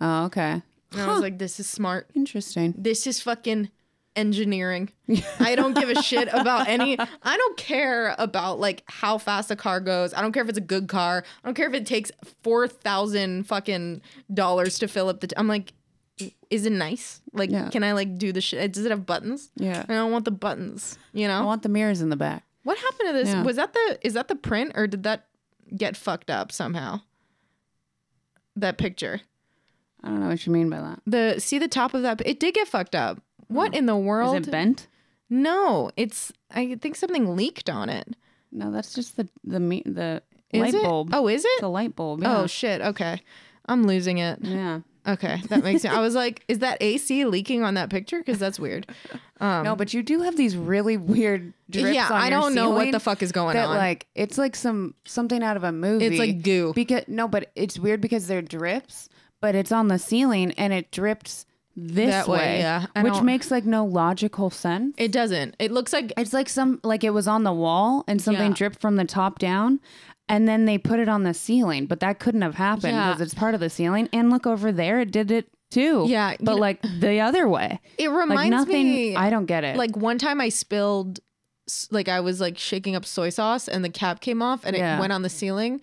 [0.00, 0.62] Oh, okay.
[0.92, 2.08] And I was like, this is smart.
[2.14, 2.74] Interesting.
[2.76, 3.70] This is fucking
[4.16, 4.90] engineering.
[5.40, 6.96] I don't give a shit about any.
[6.98, 10.14] I don't care about like how fast a car goes.
[10.14, 11.24] I don't care if it's a good car.
[11.42, 15.28] I don't care if it takes four thousand fucking dollars to fill up the.
[15.28, 15.72] T- I'm like,
[16.50, 17.20] is it nice?
[17.32, 17.68] Like, Yeah.
[17.70, 18.72] can I like do the shit?
[18.72, 19.50] Does it have buttons?
[19.56, 19.84] Yeah.
[19.88, 20.98] I don't want the buttons.
[21.12, 22.44] You know I want the mirrors in the back.
[22.62, 23.28] what happened to this?
[23.28, 23.42] Yeah.
[23.42, 23.98] Was that the?
[24.02, 25.26] Is that the print or did that
[25.76, 27.00] get fucked up somehow?
[28.56, 29.20] That picture.
[30.02, 31.00] I don't know what you mean by that.
[31.06, 32.22] The see the top of that.
[32.24, 33.20] It did get fucked up.
[33.48, 33.78] What hmm.
[33.78, 34.36] in the world?
[34.36, 34.86] Is it bent?
[35.28, 36.32] No, it's.
[36.50, 38.14] I think something leaked on it.
[38.52, 40.82] No, that's just the the me- the Is light it?
[40.82, 41.10] bulb.
[41.12, 41.60] Oh, is it?
[41.60, 42.22] the light bulb.
[42.22, 42.38] Yeah.
[42.38, 42.80] Oh shit.
[42.80, 43.20] Okay,
[43.66, 44.38] I'm losing it.
[44.42, 44.80] yeah.
[45.06, 45.94] Okay, that makes sense.
[45.94, 48.18] I was like, is that AC leaking on that picture?
[48.18, 48.86] Because that's weird.
[49.40, 52.90] no, um, but you do have these really weird drips yeah, I don't know what
[52.90, 53.76] the fuck is going that on.
[53.76, 56.06] like it's like some something out of a movie.
[56.06, 56.72] It's like goo.
[56.74, 59.08] Because no, but it's weird because they're drips,
[59.40, 61.44] but it's on the ceiling and it drips
[61.76, 62.86] this That way, yeah.
[62.94, 64.94] I which makes like no logical sense.
[64.96, 65.56] it doesn't.
[65.58, 68.54] It looks like It's like some like it was on the wall and something Yeah.
[68.56, 69.80] dripped from the top down.
[70.28, 73.08] And then they put it on the ceiling, but that couldn't have happened Yeah.
[73.08, 74.08] because it's part of the ceiling.
[74.12, 76.06] And look over there, it did it too.
[76.08, 77.80] Yeah, but know- like the other way.
[77.98, 78.84] it Like reminds nothing.
[78.86, 79.16] me.
[79.16, 79.76] I don't get it.
[79.76, 81.20] like one time I spilled,
[81.90, 84.96] like I was like shaking up soy sauce and the cap came off and Yeah.
[84.96, 85.80] it went on the ceiling.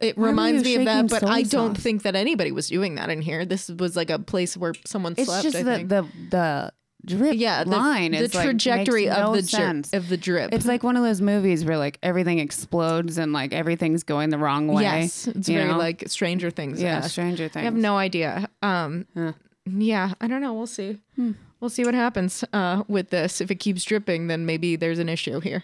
[0.00, 1.82] It Why reminds me of that, but I don't sauce?
[1.82, 3.44] think that anybody was doing that in here.
[3.44, 5.44] This was like a place where someone it's slept.
[5.44, 6.72] just I the, the the
[7.04, 9.90] drip yeah, the, line the like, trajectory of no the sense.
[9.90, 10.52] drip of the drip.
[10.52, 14.38] It's like one of those movies where like everything explodes and like everything's going the
[14.38, 14.82] wrong way.
[14.82, 15.78] yes, it's very know?
[15.78, 16.80] like Stranger Things.
[16.80, 17.00] yeah.
[17.02, 17.62] Stranger Things.
[17.62, 18.48] I have no idea.
[18.62, 19.32] Um, Huh.
[19.66, 20.54] yeah, I don't know.
[20.54, 20.98] We'll see.
[21.16, 21.32] Hmm.
[21.60, 23.40] We'll see what happens uh, with this.
[23.40, 25.62] If it keeps dripping, then maybe there's an issue here.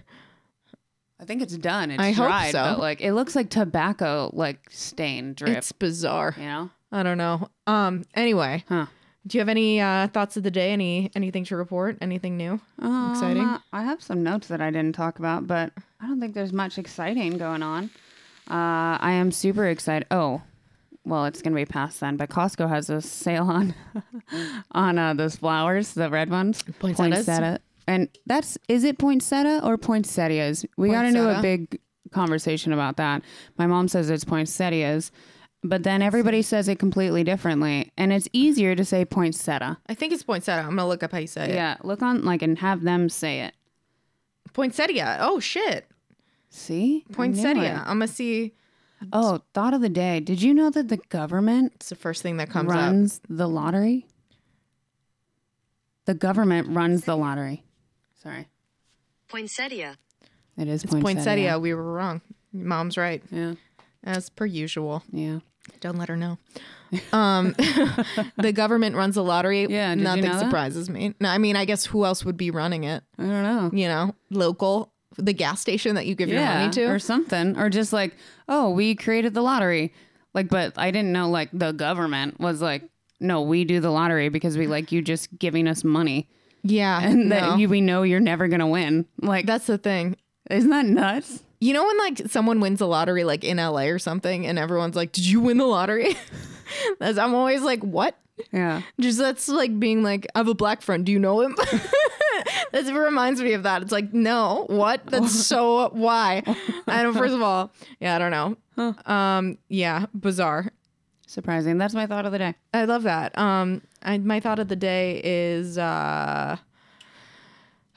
[1.20, 1.90] I think it's done.
[1.90, 2.62] It's I hope so.
[2.62, 5.56] but like it looks like tobacco like stain drip.
[5.56, 6.34] It's bizarre.
[6.38, 6.70] you know?
[6.92, 7.48] I don't know.
[7.66, 8.04] Um.
[8.14, 8.86] Anyway, Huh.
[9.26, 10.72] Do you have any uh, thoughts of the day?
[10.72, 11.98] Any anything to report?
[12.00, 12.60] Anything new?
[12.78, 13.42] Exciting?
[13.42, 16.52] Um, I have some notes that I didn't talk about, but I don't think there's
[16.52, 17.90] much exciting going on.
[18.50, 20.06] Uh, I am super excited.
[20.10, 20.42] Oh,
[21.04, 23.74] well, it's gonna be past then, but Costco has a sale on
[24.72, 27.58] on uh, those flowers, the red ones, Poinsettias?
[27.86, 30.64] and that's is it poinsettia or poinsettias?
[30.76, 31.80] We got into a big
[32.12, 33.22] conversation about that.
[33.58, 35.10] My mom says it's poinsettias.
[35.64, 39.78] But then everybody says it completely differently, and it's easier to say poinsettia.
[39.88, 40.62] I think it's poinsettia.
[40.62, 41.54] I'm gonna look up how you say it.
[41.54, 43.54] Yeah, look on like and have them say it.
[44.52, 45.18] Poinsettia.
[45.20, 45.86] Oh shit.
[46.48, 47.04] See?
[47.06, 47.62] I knew Poinsettia.
[47.74, 47.78] it.
[47.80, 48.54] I'm gonna see.
[49.12, 50.20] Oh, thought of the day.
[50.20, 52.76] Did you know that the government It's the first thing that comes up.
[52.76, 54.06] runs the lottery?
[56.06, 57.64] The government runs the lottery.
[58.22, 58.48] Sorry.
[59.28, 59.96] Poinsettia.
[60.56, 61.14] It is It's poinsettia.
[61.16, 61.58] poinsettia.
[61.60, 62.22] We were wrong.
[62.52, 63.54] Mom's right, Yeah.
[64.08, 65.02] As per usual.
[65.12, 65.40] Yeah.
[65.80, 66.38] Don't let her know.
[67.12, 67.52] Um,
[68.38, 69.66] the government runs the lottery.
[69.68, 70.40] Yeah, did you nothing know that?
[70.40, 71.14] surprises me.
[71.20, 73.02] No, I mean, I guess who else would be running it?
[73.18, 73.70] I don't know.
[73.72, 76.84] You know, local, the gas station that you give your money to.
[76.86, 77.58] or something.
[77.58, 78.16] Or just like,
[78.48, 79.92] oh, we created the lottery.
[80.32, 82.88] Like, but I didn't know like the government was like,
[83.20, 86.28] no, we do the lottery because we like you just giving us money.
[86.62, 87.34] yeah, And no.
[87.50, 89.04] that you, we know you're never gonna win.
[89.20, 90.16] Like that's the thing.
[90.50, 91.42] isn't that nuts?
[91.60, 94.94] You know when like someone wins the lottery like in LA or something and everyone's
[94.96, 96.16] like, "Did you win the lottery?"
[97.00, 98.16] that's I'm always like, "What?"
[98.52, 98.82] Yeah.
[99.00, 101.04] Just that's like being like, "I have a black friend.
[101.04, 101.56] Do you know him?"
[102.72, 103.82] that reminds me of that.
[103.82, 106.42] It's like, "No, what?" That's so why.
[106.86, 108.30] I don't first of all, yeah, I don't
[108.76, 108.94] know.
[109.12, 110.70] Um yeah, bizarre.
[111.26, 111.78] surprising.
[111.78, 112.54] That's my thought of the day.
[112.72, 113.36] I love that.
[113.36, 116.56] Um, I, my thought of the day is, uh,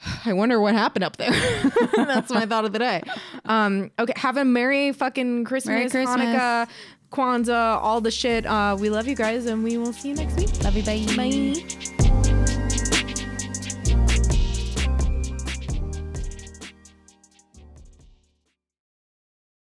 [0.24, 1.30] I wonder what happened up there.
[1.96, 3.02] That's my thought of the day.
[3.44, 6.26] Um, okay, have a merry fucking Christmas, Merry Christmas.
[6.26, 6.68] Hanukkah,
[7.10, 8.46] Kwanzaa, all the shit.
[8.46, 10.62] Uh, we love you guys, and we will see you next week.
[10.64, 10.82] Love you.
[10.82, 11.04] Bye.
[11.16, 11.88] Bye.